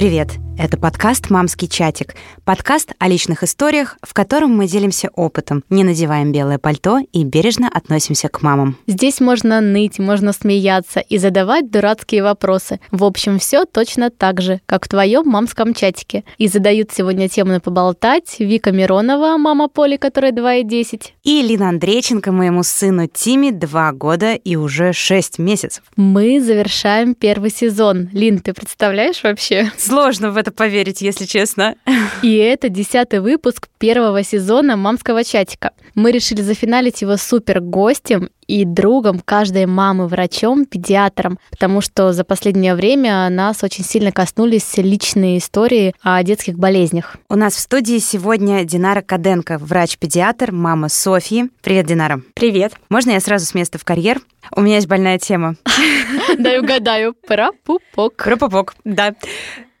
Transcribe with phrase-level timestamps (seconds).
[0.00, 0.40] Привет!
[0.62, 2.14] Это подкаст «Мамский чатик».
[2.44, 7.66] Подкаст о личных историях, в котором мы делимся опытом, не надеваем белое пальто и бережно
[7.72, 8.76] относимся к мамам.
[8.86, 12.78] Здесь можно ныть, можно смеяться и задавать дурацкие вопросы.
[12.90, 16.24] В общем, все точно так же, как в твоем мамском чатике.
[16.36, 21.04] И задают сегодня тему на поболтать Вика Миронова, мама Поли, которая 2,10.
[21.22, 25.84] И Лина Андрейченко, моему сыну Тиме, 2 года и уже 6 месяцев.
[25.96, 28.10] Мы завершаем первый сезон.
[28.12, 29.72] Лин, ты представляешь вообще?
[29.78, 31.76] Сложно в это поверить, если честно.
[32.22, 35.70] И это десятый выпуск первого сезона «Мамского чатика».
[35.94, 42.24] Мы решили зафиналить его супер гостем и другом каждой мамы, врачом, педиатром, потому что за
[42.24, 47.16] последнее время нас очень сильно коснулись личные истории о детских болезнях.
[47.28, 51.50] У нас в студии сегодня Динара Каденко, врач-педиатр, мама Софьи.
[51.62, 52.20] Привет, Динара.
[52.34, 52.74] Привет.
[52.88, 54.20] Можно я сразу с места в карьер?
[54.54, 55.54] У меня есть больная тема.
[56.38, 57.14] Дай угадаю.
[57.26, 58.16] Про пупок.
[58.16, 59.14] Про пупок, да.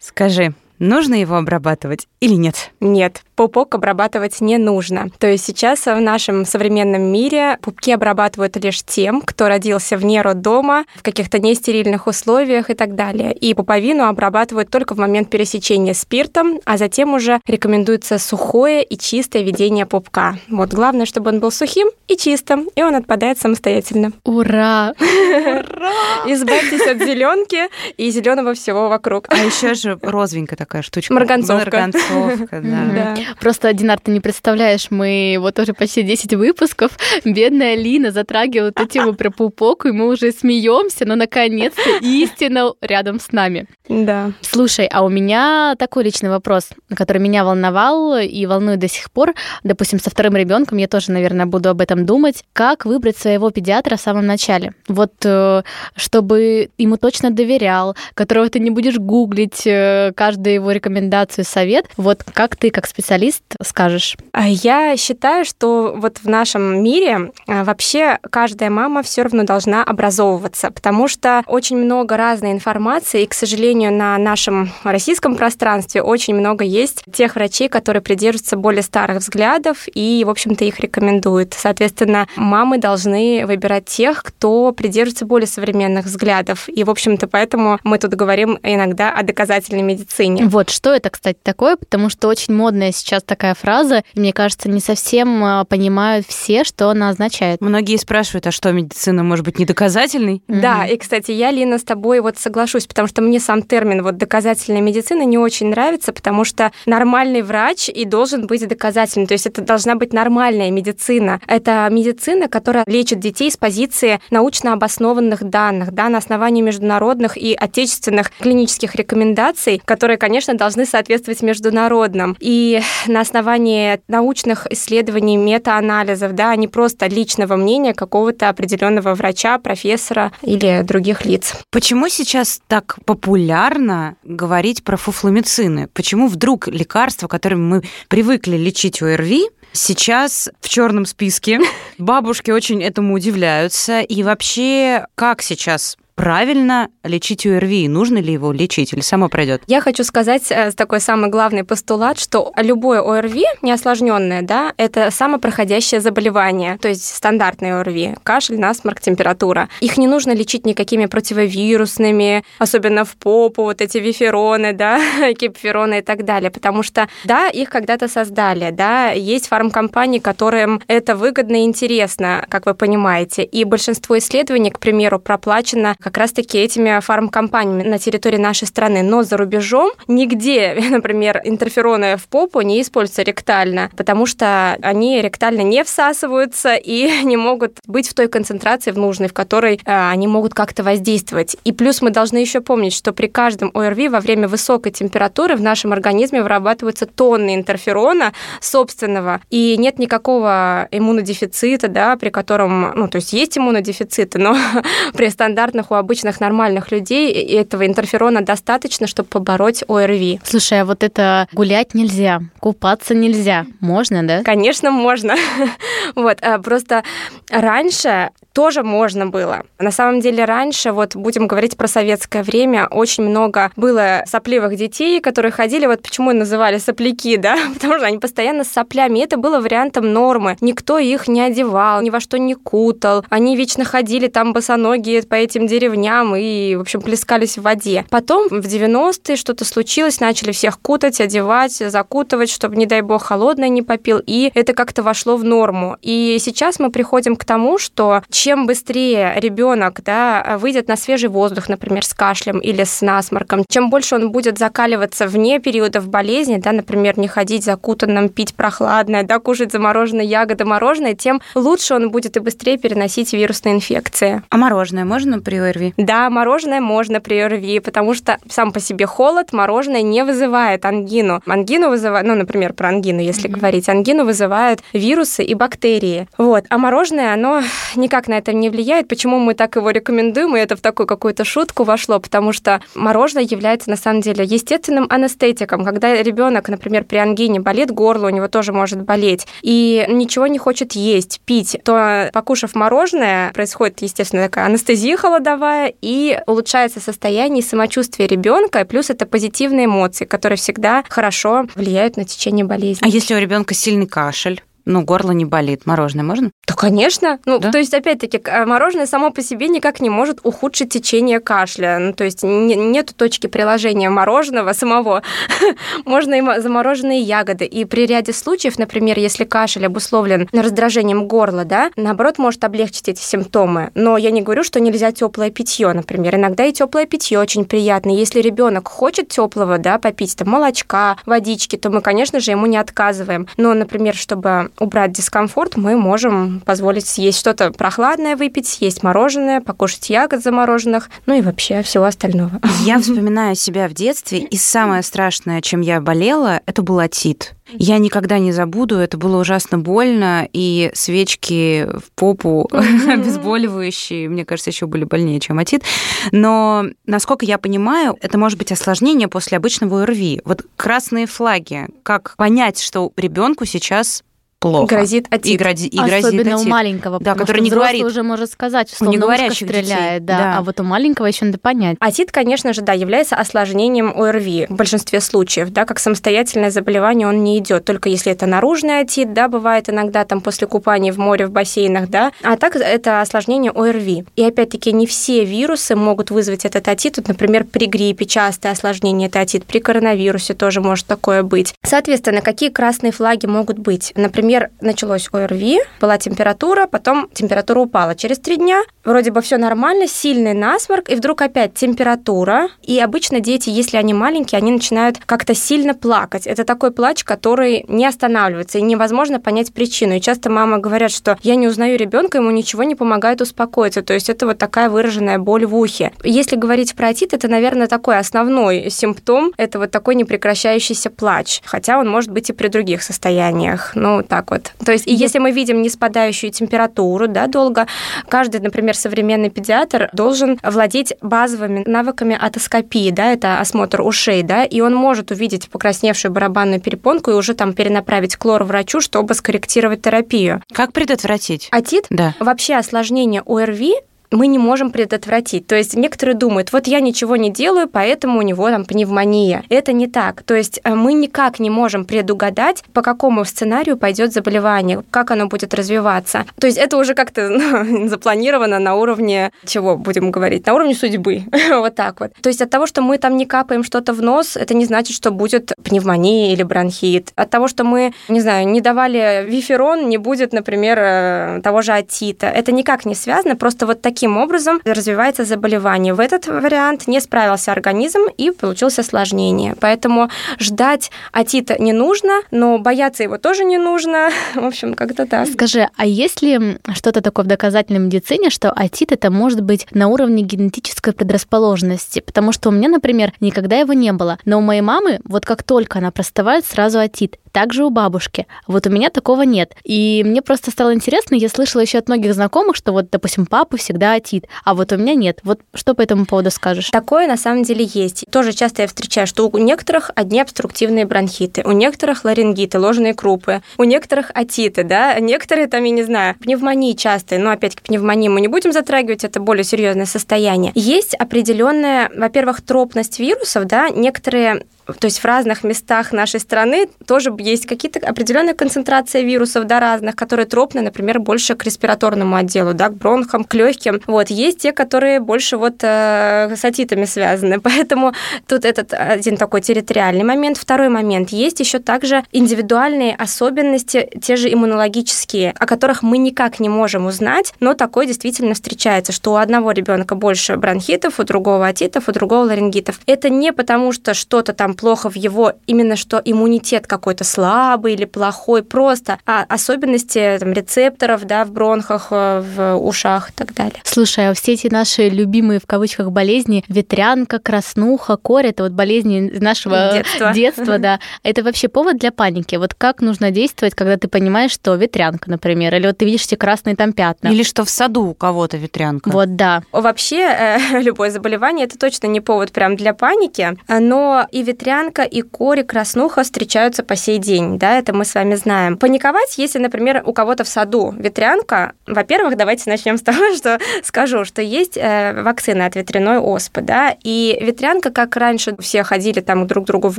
[0.02, 2.72] Скажи, нужно его обрабатывать или нет?
[2.80, 5.08] Нет, пупок обрабатывать не нужно.
[5.18, 10.84] То есть сейчас в нашем современном мире пупки обрабатывают лишь тем, кто родился вне роддома,
[10.96, 13.32] в каких-то нестерильных условиях и так далее.
[13.32, 19.42] И пуповину обрабатывают только в момент пересечения спиртом, а затем уже рекомендуется сухое и чистое
[19.42, 20.36] ведение пупка.
[20.48, 24.12] Вот главное, чтобы он был сухим и чистым, и он отпадает самостоятельно.
[24.24, 24.94] Ура!
[25.00, 25.92] Ура!
[26.26, 29.26] Избавьтесь от зеленки и зеленого всего вокруг.
[29.28, 31.12] А еще же розовенькая такая штучка.
[31.12, 31.64] Марганцовка.
[31.64, 33.16] Марганцовка, да.
[33.40, 36.92] Просто, Динар, ты не представляешь, мы вот уже почти 10 выпусков,
[37.24, 43.20] бедная Лина затрагивала эту тему про пупок, и мы уже смеемся, но наконец-то истина рядом
[43.20, 43.66] с нами.
[43.88, 44.32] Да.
[44.40, 49.34] Слушай, а у меня такой личный вопрос, который меня волновал и волнует до сих пор.
[49.64, 52.44] Допустим, со вторым ребенком я тоже, наверное, буду об этом думать.
[52.52, 54.74] Как выбрать своего педиатра в самом начале?
[54.88, 55.62] Вот э,
[55.96, 61.86] чтобы ему точно доверял, которого ты не будешь гуглить э, каждую его рекомендацию, совет.
[61.96, 64.16] Вот как ты, как специалист, скажешь?
[64.32, 69.82] А Я считаю, что вот в нашем мире э, вообще каждая мама все равно должна
[69.82, 76.34] образовываться, потому что очень много разной информации, и, к сожалению, на нашем российском пространстве очень
[76.34, 81.54] много есть тех врачей, которые придерживаются более старых взглядов и, в общем-то, их рекомендуют.
[81.56, 86.68] Соответственно, мамы должны выбирать тех, кто придерживается более современных взглядов.
[86.68, 90.46] И, в общем-то, поэтому мы тут говорим иногда о доказательной медицине.
[90.50, 94.68] Вот что это, кстати, такое, потому что очень модная сейчас такая фраза, и мне кажется,
[94.68, 97.60] не совсем а, понимают все, что она означает.
[97.60, 100.42] Многие спрашивают, а что, медицина может быть не доказательной?
[100.48, 104.16] Да, и, кстати, я, Лина, с тобой вот соглашусь, потому что мне сам термин вот
[104.16, 109.28] доказательная медицина не очень нравится, потому что нормальный врач и должен быть доказательным.
[109.28, 111.40] То есть это должна быть нормальная медицина.
[111.46, 117.54] Это медицина, которая лечит детей с позиции научно обоснованных данных, да, на основании международных и
[117.54, 122.36] отечественных клинических рекомендаций, которые, конечно, должны соответствовать международным.
[122.40, 129.58] И на основании научных исследований, метаанализов, да, а не просто личного мнения какого-то определенного врача,
[129.58, 131.54] профессора или других лиц.
[131.70, 135.88] Почему сейчас так популярно говорить про фуфломицины?
[135.92, 141.60] Почему вдруг лекарства, которыми мы привыкли лечить ОРВИ, сейчас в черном списке?
[141.98, 144.00] Бабушки очень этому удивляются.
[144.00, 147.88] И вообще, как сейчас правильно лечить ОРВИ?
[147.88, 149.62] Нужно ли его лечить или само пройдет?
[149.66, 156.02] Я хочу сказать э, такой самый главный постулат, что любое ОРВИ, неосложненное, да, это самопроходящее
[156.02, 159.70] заболевание, то есть стандартные ОРВИ, кашель, насморк, температура.
[159.80, 165.00] Их не нужно лечить никакими противовирусными, особенно в попу, вот эти вифероны, да,
[165.38, 171.16] кипфероны и так далее, потому что, да, их когда-то создали, да, есть фармкомпании, которым это
[171.16, 176.98] выгодно и интересно, как вы понимаете, и большинство исследований, к примеру, проплачено как раз-таки этими
[177.00, 179.02] фармкомпаниями на территории нашей страны.
[179.02, 185.60] Но за рубежом нигде, например, интерфероны в попу не используются ректально, потому что они ректально
[185.60, 190.26] не всасываются и не могут быть в той концентрации в нужной, в которой э, они
[190.26, 191.56] могут как-то воздействовать.
[191.64, 195.60] И плюс мы должны еще помнить, что при каждом ОРВИ во время высокой температуры в
[195.60, 203.16] нашем организме вырабатываются тонны интерферона собственного, и нет никакого иммунодефицита, да, при котором, ну, то
[203.16, 204.56] есть есть иммунодефициты, но
[205.14, 210.40] при стандартных у обычных нормальных людей этого интерферона достаточно, чтобы побороть ОРВИ.
[210.44, 213.66] Слушай, а вот это гулять нельзя, купаться нельзя.
[213.80, 214.42] Можно, да?
[214.42, 215.36] Конечно, можно.
[216.14, 217.04] вот, а просто
[217.50, 219.62] раньше тоже можно было.
[219.78, 225.18] На самом деле раньше, вот будем говорить про советское время, очень много было сопливых детей,
[225.22, 229.18] которые ходили, вот почему называли сопляки, да, потому что они постоянно с соплями.
[229.18, 230.58] И это было вариантом нормы.
[230.60, 233.24] Никто их не одевал, ни во что не кутал.
[233.30, 238.04] Они вечно ходили там босоногие по этим деревням и, в общем, плескались в воде.
[238.10, 243.70] Потом в 90-е что-то случилось, начали всех кутать, одевать, закутывать, чтобы, не дай бог, холодное
[243.70, 244.20] не попил.
[244.26, 245.96] И это как-то вошло в норму.
[246.02, 251.68] И сейчас мы приходим к тому, что чем быстрее ребенок да, выйдет на свежий воздух,
[251.68, 256.72] например, с кашлем или с насморком, чем больше он будет закаливаться вне периодов болезни, да,
[256.72, 262.36] например, не ходить закутанным, пить прохладное, да, кушать замороженные ягоды, мороженое, тем лучше он будет
[262.36, 264.42] и быстрее переносить вирусные инфекции.
[264.48, 265.94] А мороженое можно при ОРВИ?
[265.96, 271.40] Да, мороженое можно при ОРВИ, потому что сам по себе холод мороженое не вызывает ангину.
[271.46, 273.58] Ангину вызывает, ну, например, про ангину, если mm-hmm.
[273.58, 276.28] говорить, ангину вызывают вирусы и бактерии.
[276.38, 276.64] Вот.
[276.68, 277.62] А мороженое, оно
[277.96, 279.08] никак на это не влияет.
[279.08, 283.44] Почему мы так его рекомендуем, и это в такую какую-то шутку вошло, потому что мороженое
[283.44, 285.84] является на самом деле естественным анестетиком.
[285.84, 290.58] Когда ребенок, например, при ангине болит горло, у него тоже может болеть, и ничего не
[290.58, 297.66] хочет есть, пить, то, покушав мороженое, происходит, естественно, такая анестезия холодовая, и улучшается состояние и
[297.66, 303.04] самочувствие ребенка, плюс это позитивные эмоции, которые всегда хорошо влияют на течение болезни.
[303.04, 304.62] А если у ребенка сильный кашель?
[304.90, 305.86] ну, горло не болит.
[305.86, 306.50] Мороженое можно?
[306.70, 307.38] Да, конечно.
[307.46, 307.72] Ну, да?
[307.72, 311.98] то есть, опять-таки, мороженое само по себе никак не может ухудшить течение кашля.
[311.98, 315.22] Ну, то есть, не, нету точки приложения мороженого самого.
[316.04, 317.64] можно и замороженные ягоды.
[317.64, 323.20] И при ряде случаев, например, если кашель обусловлен раздражением горла, да, наоборот, может облегчить эти
[323.20, 323.90] симптомы.
[323.94, 326.36] Но я не говорю, что нельзя теплое питье, например.
[326.36, 328.10] Иногда и теплое питье очень приятно.
[328.10, 332.76] Если ребенок хочет теплого, да, попить там молочка, водички, то мы, конечно же, ему не
[332.76, 333.48] отказываем.
[333.56, 340.10] Но, например, чтобы убрать дискомфорт, мы можем позволить съесть что-то прохладное, выпить, съесть мороженое, покушать
[340.10, 342.60] ягод замороженных, ну и вообще всего остального.
[342.84, 347.54] Я вспоминаю себя в детстве, и самое страшное, чем я болела, это был отит.
[347.72, 354.70] Я никогда не забуду, это было ужасно больно, и свечки в попу обезболивающие, мне кажется,
[354.70, 355.84] еще были больнее, чем отит.
[356.32, 360.42] Но, насколько я понимаю, это может быть осложнение после обычного ОРВИ.
[360.44, 364.24] Вот красные флаги, как понять, что ребенку сейчас
[364.60, 364.94] плохо.
[364.94, 365.46] Грозит отит.
[365.46, 366.66] И, грози, и грозит Особенно отит.
[366.66, 368.04] у маленького, да, который не говорит.
[368.04, 370.26] уже может сказать, что у неговорящих стреляет, детей.
[370.26, 370.58] да, да.
[370.58, 371.96] а вот у маленького еще надо понять.
[371.98, 377.42] Отит, конечно же, да, является осложнением ОРВИ в большинстве случаев, да, как самостоятельное заболевание он
[377.42, 381.46] не идет, только если это наружный отит, да, бывает иногда там после купания в море,
[381.46, 384.26] в бассейнах, да, а так это осложнение ОРВИ.
[384.36, 389.28] И опять-таки не все вирусы могут вызвать этот отит, вот, например, при гриппе частое осложнение
[389.28, 391.74] это отит, при коронавирусе тоже может такое быть.
[391.82, 394.12] Соответственно, какие красные флаги могут быть?
[394.16, 394.49] Например,
[394.80, 398.14] началось ОРВИ, была температура, потом температура упала.
[398.14, 402.68] Через три дня вроде бы все нормально, сильный насморк, и вдруг опять температура.
[402.82, 406.46] И обычно дети, если они маленькие, они начинают как-то сильно плакать.
[406.46, 410.14] Это такой плач, который не останавливается, и невозможно понять причину.
[410.14, 414.02] И часто мама говорят, что я не узнаю ребенка, ему ничего не помогает успокоиться.
[414.02, 416.12] То есть это вот такая выраженная боль в ухе.
[416.24, 419.52] Если говорить про отит, это, наверное, такой основной симптом.
[419.56, 421.60] Это вот такой непрекращающийся плач.
[421.64, 423.92] Хотя он может быть и при других состояниях.
[423.94, 424.72] Ну, так вот.
[424.84, 427.86] То есть, и если мы видим не спадающую температуру, да, долго,
[428.28, 434.80] каждый, например, современный педиатр должен владеть базовыми навыками атоскопии, да, это осмотр ушей, да, и
[434.80, 440.62] он может увидеть покрасневшую барабанную перепонку и уже там перенаправить к врачу, чтобы скорректировать терапию.
[440.72, 441.68] Как предотвратить?
[441.70, 442.06] Атит?
[442.10, 442.34] Да.
[442.40, 443.94] Вообще осложнение ОРВИ
[444.30, 445.66] мы не можем предотвратить.
[445.66, 449.64] То есть некоторые думают, вот я ничего не делаю, поэтому у него там пневмония.
[449.68, 450.42] Это не так.
[450.42, 455.46] То есть э, мы никак не можем предугадать, по какому сценарию пойдет заболевание, как оно
[455.46, 456.46] будет развиваться.
[456.58, 457.48] То есть это уже как-то
[457.84, 461.42] ну, запланировано на уровне, чего будем говорить, на уровне судьбы.
[461.70, 462.32] вот так вот.
[462.40, 465.16] То есть от того, что мы там не капаем что-то в нос, это не значит,
[465.16, 467.32] что будет пневмония или бронхит.
[467.34, 471.92] От того, что мы, не знаю, не давали виферон, не будет, например, э, того же
[471.92, 472.46] атита.
[472.46, 476.12] Это никак не связано, просто вот такие таким образом развивается заболевание.
[476.12, 479.74] В этот вариант не справился организм и получилось осложнение.
[479.80, 484.28] Поэтому ждать атита не нужно, но бояться его тоже не нужно.
[484.54, 485.48] В общем, как-то так.
[485.48, 490.08] Скажи, а есть ли что-то такое в доказательной медицине, что атит это может быть на
[490.08, 492.20] уровне генетической предрасположенности?
[492.20, 494.38] Потому что у меня, например, никогда его не было.
[494.44, 497.38] Но у моей мамы, вот как только она простывает, сразу атит.
[497.52, 498.46] Также у бабушки.
[498.66, 499.74] Вот у меня такого нет.
[499.84, 503.76] И мне просто стало интересно, я слышала еще от многих знакомых, что вот, допустим, папа
[503.76, 505.40] всегда да, отит, а вот у меня нет.
[505.44, 506.90] Вот что по этому поводу скажешь?
[506.90, 508.24] Такое на самом деле есть.
[508.30, 513.62] Тоже часто я встречаю, что у некоторых одни обструктивные бронхиты, у некоторых ларингиты, ложные крупы,
[513.76, 518.40] у некоторых отиты, да, некоторые там, я не знаю, пневмонии частые, но опять-таки пневмонии мы
[518.40, 520.72] не будем затрагивать, это более серьезное состояние.
[520.74, 524.64] Есть определенная, во-первых, тропность вирусов, да, некоторые
[524.98, 530.16] то есть в разных местах нашей страны тоже есть какие-то определенные концентрации вирусов, да, разных,
[530.16, 534.00] которые тропны, например, больше к респираторному отделу, да, к бронхам, к легким.
[534.06, 538.12] Вот, есть те, которые больше вот э, с атитами связаны, поэтому
[538.46, 540.56] тут этот один такой территориальный момент.
[540.56, 546.68] Второй момент, есть еще также индивидуальные особенности, те же иммунологические, о которых мы никак не
[546.68, 552.08] можем узнать, но такое действительно встречается, что у одного ребенка больше бронхитов, у другого атитов,
[552.08, 553.00] у другого ларингитов.
[553.06, 558.06] Это не потому, что что-то там плохо в его именно что иммунитет какой-то слабый или
[558.06, 563.80] плохой, просто а особенности там, рецепторов да, в бронхах, э, в ушах и так далее.
[563.84, 569.30] Слушай, а все эти наши любимые в кавычках болезни, ветрянка, краснуха, корь, это вот болезни
[569.38, 572.56] нашего детства, детства да, это вообще повод для паники.
[572.56, 576.36] Вот как нужно действовать, когда ты понимаешь, что ветрянка, например, или вот ты видишь эти
[576.36, 577.28] красные там пятна.
[577.28, 579.10] Или что в саду у кого-то ветрянка.
[579.10, 579.62] Вот, да.
[579.72, 585.02] Вообще, э, любое заболевание, это точно не повод прям для паники, но и ветрянка ветрянка
[585.04, 588.76] и кори краснуха встречаются по сей день, да, это мы с вами знаем.
[588.76, 594.24] Паниковать, если, например, у кого-то в саду ветрянка, во-первых, давайте начнем с того, что скажу,
[594.24, 599.46] что есть э, вакцина от ветряной оспы, да, и ветрянка, как раньше все ходили там
[599.46, 599.98] друг к другу в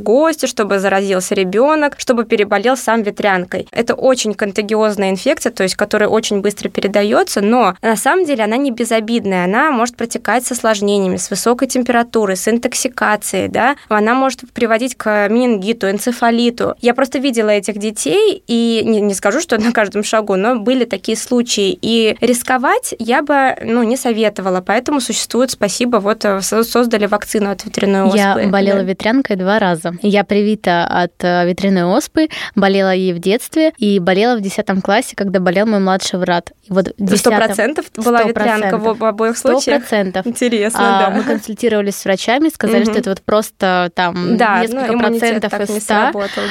[0.00, 3.66] гости, чтобы заразился ребенок, чтобы переболел сам ветрянкой.
[3.72, 8.56] Это очень контагиозная инфекция, то есть которая очень быстро передается, но на самом деле она
[8.56, 14.51] не безобидная, она может протекать с осложнениями, с высокой температурой, с интоксикацией, да, она может
[14.52, 16.74] приводить к менингиту, энцефалиту.
[16.80, 20.84] Я просто видела этих детей, и не, не скажу, что на каждом шагу, но были
[20.84, 21.78] такие случаи.
[21.80, 27.64] И рисковать я бы ну, не советовала, поэтому существует, спасибо, вот э, создали вакцину от
[27.64, 28.18] ветряной оспы.
[28.18, 28.84] Я болела да.
[28.84, 29.94] ветрянкой два раза.
[30.02, 35.16] Я привита от э, ветряной оспы, болела ей в детстве и болела в 10 классе,
[35.16, 36.52] когда болел мой младший брат.
[36.68, 39.82] вот Сто процентов была ветрянка в обоих случаях?
[39.84, 40.26] Сто процентов.
[40.26, 41.10] Интересно, а, да.
[41.10, 45.82] Мы консультировались с врачами, сказали, что это вот просто там да, несколько ну, процентов из
[45.82, 45.94] 100,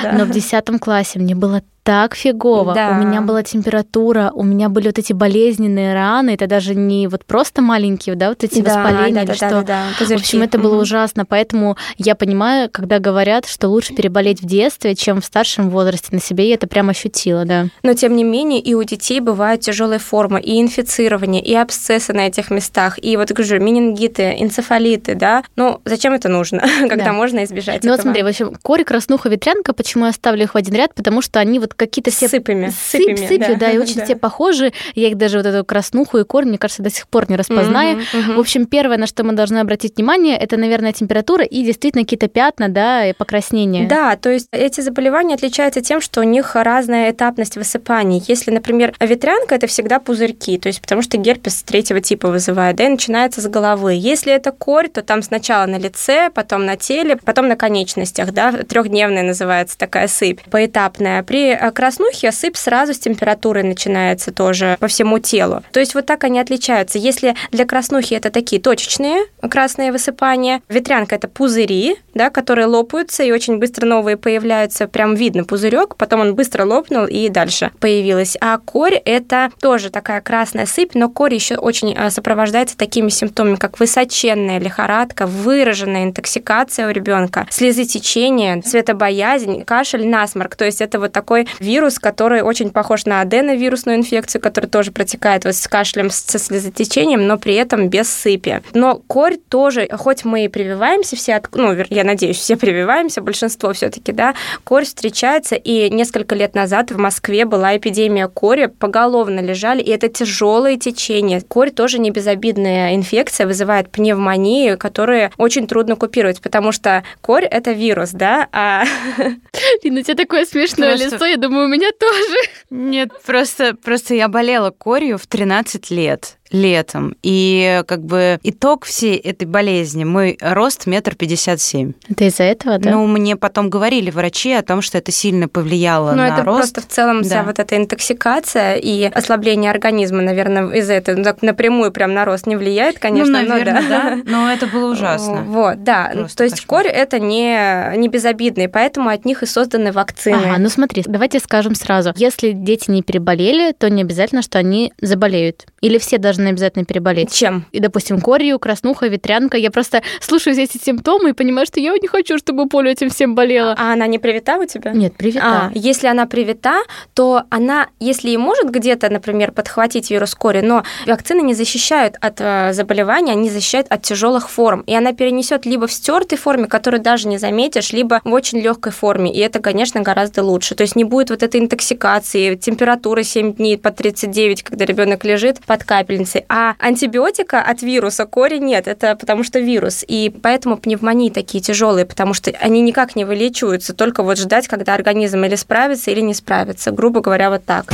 [0.04, 0.12] да.
[0.14, 2.74] но в 10 классе мне было так фигово.
[2.74, 2.92] Да.
[2.92, 6.32] У меня была температура, у меня были вот эти болезненные раны.
[6.32, 9.50] Это даже не вот просто маленькие, да, вот эти да, воспаления да, да, что.
[9.50, 10.06] Да, да, да.
[10.06, 11.26] В общем, это было ужасно.
[11.26, 16.10] Поэтому я понимаю, когда говорят, что лучше переболеть в детстве, чем в старшем возрасте.
[16.12, 17.68] На себе я это прям ощутила, да.
[17.84, 22.28] Но тем не менее и у детей бывают тяжелые формы и инфицирование, и абсцессы на
[22.28, 25.44] этих местах, и вот говорю, менингиты, энцефалиты, да.
[25.56, 27.14] Ну, зачем это нужно, когда да.
[27.14, 27.96] можно избежать Ну этого?
[27.96, 30.94] вот смотри, в общем, корь, краснуха, ветрянка, почему я ставлю их в один ряд?
[30.94, 32.28] Потому что они вот вот какие-то все...
[32.28, 32.70] Сыпами.
[32.70, 34.06] Сыпь, сыпями, сыпью, да, да и очень да.
[34.06, 34.74] все похожи.
[34.96, 37.98] Я их даже вот эту краснуху и корм, мне кажется, до сих пор не распознаю.
[37.98, 38.34] Угу, угу.
[38.34, 42.28] В общем, первое, на что мы должны обратить внимание, это, наверное, температура и действительно какие-то
[42.28, 43.88] пятна, да, и покраснения.
[43.88, 48.24] Да, то есть эти заболевания отличаются тем, что у них разная этапность высыпаний.
[48.28, 52.86] Если, например, ветрянка, это всегда пузырьки, то есть потому что герпес третьего типа вызывает, да,
[52.86, 53.94] и начинается с головы.
[53.94, 58.51] Если это корь, то там сначала на лице, потом на теле, потом на конечностях, да,
[58.51, 61.24] трехдневная называется такая сыпь, поэтапная.
[61.24, 65.62] При краснухе сыпь сразу с температурой начинается тоже по всему телу.
[65.72, 66.98] То есть вот так они отличаются.
[66.98, 73.32] Если для краснухи это такие точечные красные высыпания, ветрянка это пузыри, да, которые лопаются и
[73.32, 74.88] очень быстро новые появляются.
[74.88, 78.38] Прям видно пузырек, потом он быстро лопнул и дальше появилась.
[78.41, 83.56] А корь это тоже такая красная сыпь, но корь еще очень а, сопровождается такими симптомами,
[83.56, 90.56] как высоченная лихорадка, выраженная интоксикация у ребенка, слезотечение, светобоязнь, кашель, насморк.
[90.56, 95.46] То есть это вот такой вирус, который очень похож на аденовирусную инфекцию, который тоже протекает
[95.46, 98.62] вот с кашлем, со слезотечением, но при этом без сыпи.
[98.74, 103.74] Но корь тоже, хоть мы и прививаемся все, от, ну, я надеюсь, все прививаемся, большинство
[103.74, 109.39] все таки да, корь встречается, и несколько лет назад в Москве была эпидемия кори, поголовно
[109.39, 111.41] лежали, и это тяжелое течение.
[111.41, 117.72] Корь тоже не безобидная инфекция, вызывает пневмонию, которую очень трудно купировать, потому что корь– это
[117.72, 118.84] вирус, да, а...
[119.84, 122.38] Лина, у тебя такое смешное лицо, я думаю, у меня тоже.
[122.70, 127.15] Нет, просто, просто я болела корью в 13 лет летом.
[127.24, 131.93] И как бы итог всей этой болезни, мой рост метр пятьдесят семь.
[132.10, 132.91] Это из-за этого, да?
[132.91, 136.58] Ну, мне потом говорили врачи о том, что это сильно повлияло ну, на это рост.
[136.58, 137.27] просто в целом да.
[137.27, 142.48] вся вот эта интоксикация и ослабление организма, наверное, из-за этого так напрямую прям на рост
[142.48, 143.41] не влияет, конечно.
[143.41, 144.15] Ну, наверное, но, да.
[144.15, 144.22] да.
[144.25, 145.43] Но это было ужасно.
[145.43, 146.12] Вот, да.
[146.13, 146.84] Просто То есть кошмар.
[146.84, 150.36] корь это не, не безобидный, поэтому от них и созданы вакцины.
[150.36, 152.13] Ага, ну смотри, давайте скажем сразу.
[152.15, 155.65] Если дети не переболели, то не обязательно, что они заболеют.
[155.81, 157.34] Или все должны должна обязательно переболеть?
[157.34, 157.66] Чем?
[157.72, 159.58] И, допустим, корью, краснуха, ветрянка.
[159.58, 163.10] Я просто слушаю все эти симптомы и понимаю, что я не хочу, чтобы Поля этим
[163.10, 163.76] всем болела.
[163.78, 164.92] А она не привита у тебя?
[164.92, 165.42] Нет, привита.
[165.44, 166.84] А, если она привита,
[167.14, 172.40] то она, если и может где-то, например, подхватить вирус кори, но вакцины не защищают от
[172.40, 174.82] э, заболевания, они защищают от тяжелых форм.
[174.88, 178.92] И она перенесет либо в стертой форме, которую даже не заметишь, либо в очень легкой
[178.92, 179.34] форме.
[179.34, 180.76] И это, конечно, гораздо лучше.
[180.76, 185.60] То есть не будет вот этой интоксикации, температуры 7 дней по 39, когда ребенок лежит
[185.66, 186.31] под капельницей.
[186.50, 188.88] А антибиотика от вируса кори нет.
[188.88, 190.04] Это потому что вирус.
[190.08, 194.94] И поэтому пневмонии такие тяжелые, потому что они никак не вылечиваются, только вот ждать, когда
[194.94, 196.92] организм или справится, или не справится.
[196.92, 197.94] Грубо говоря, вот так.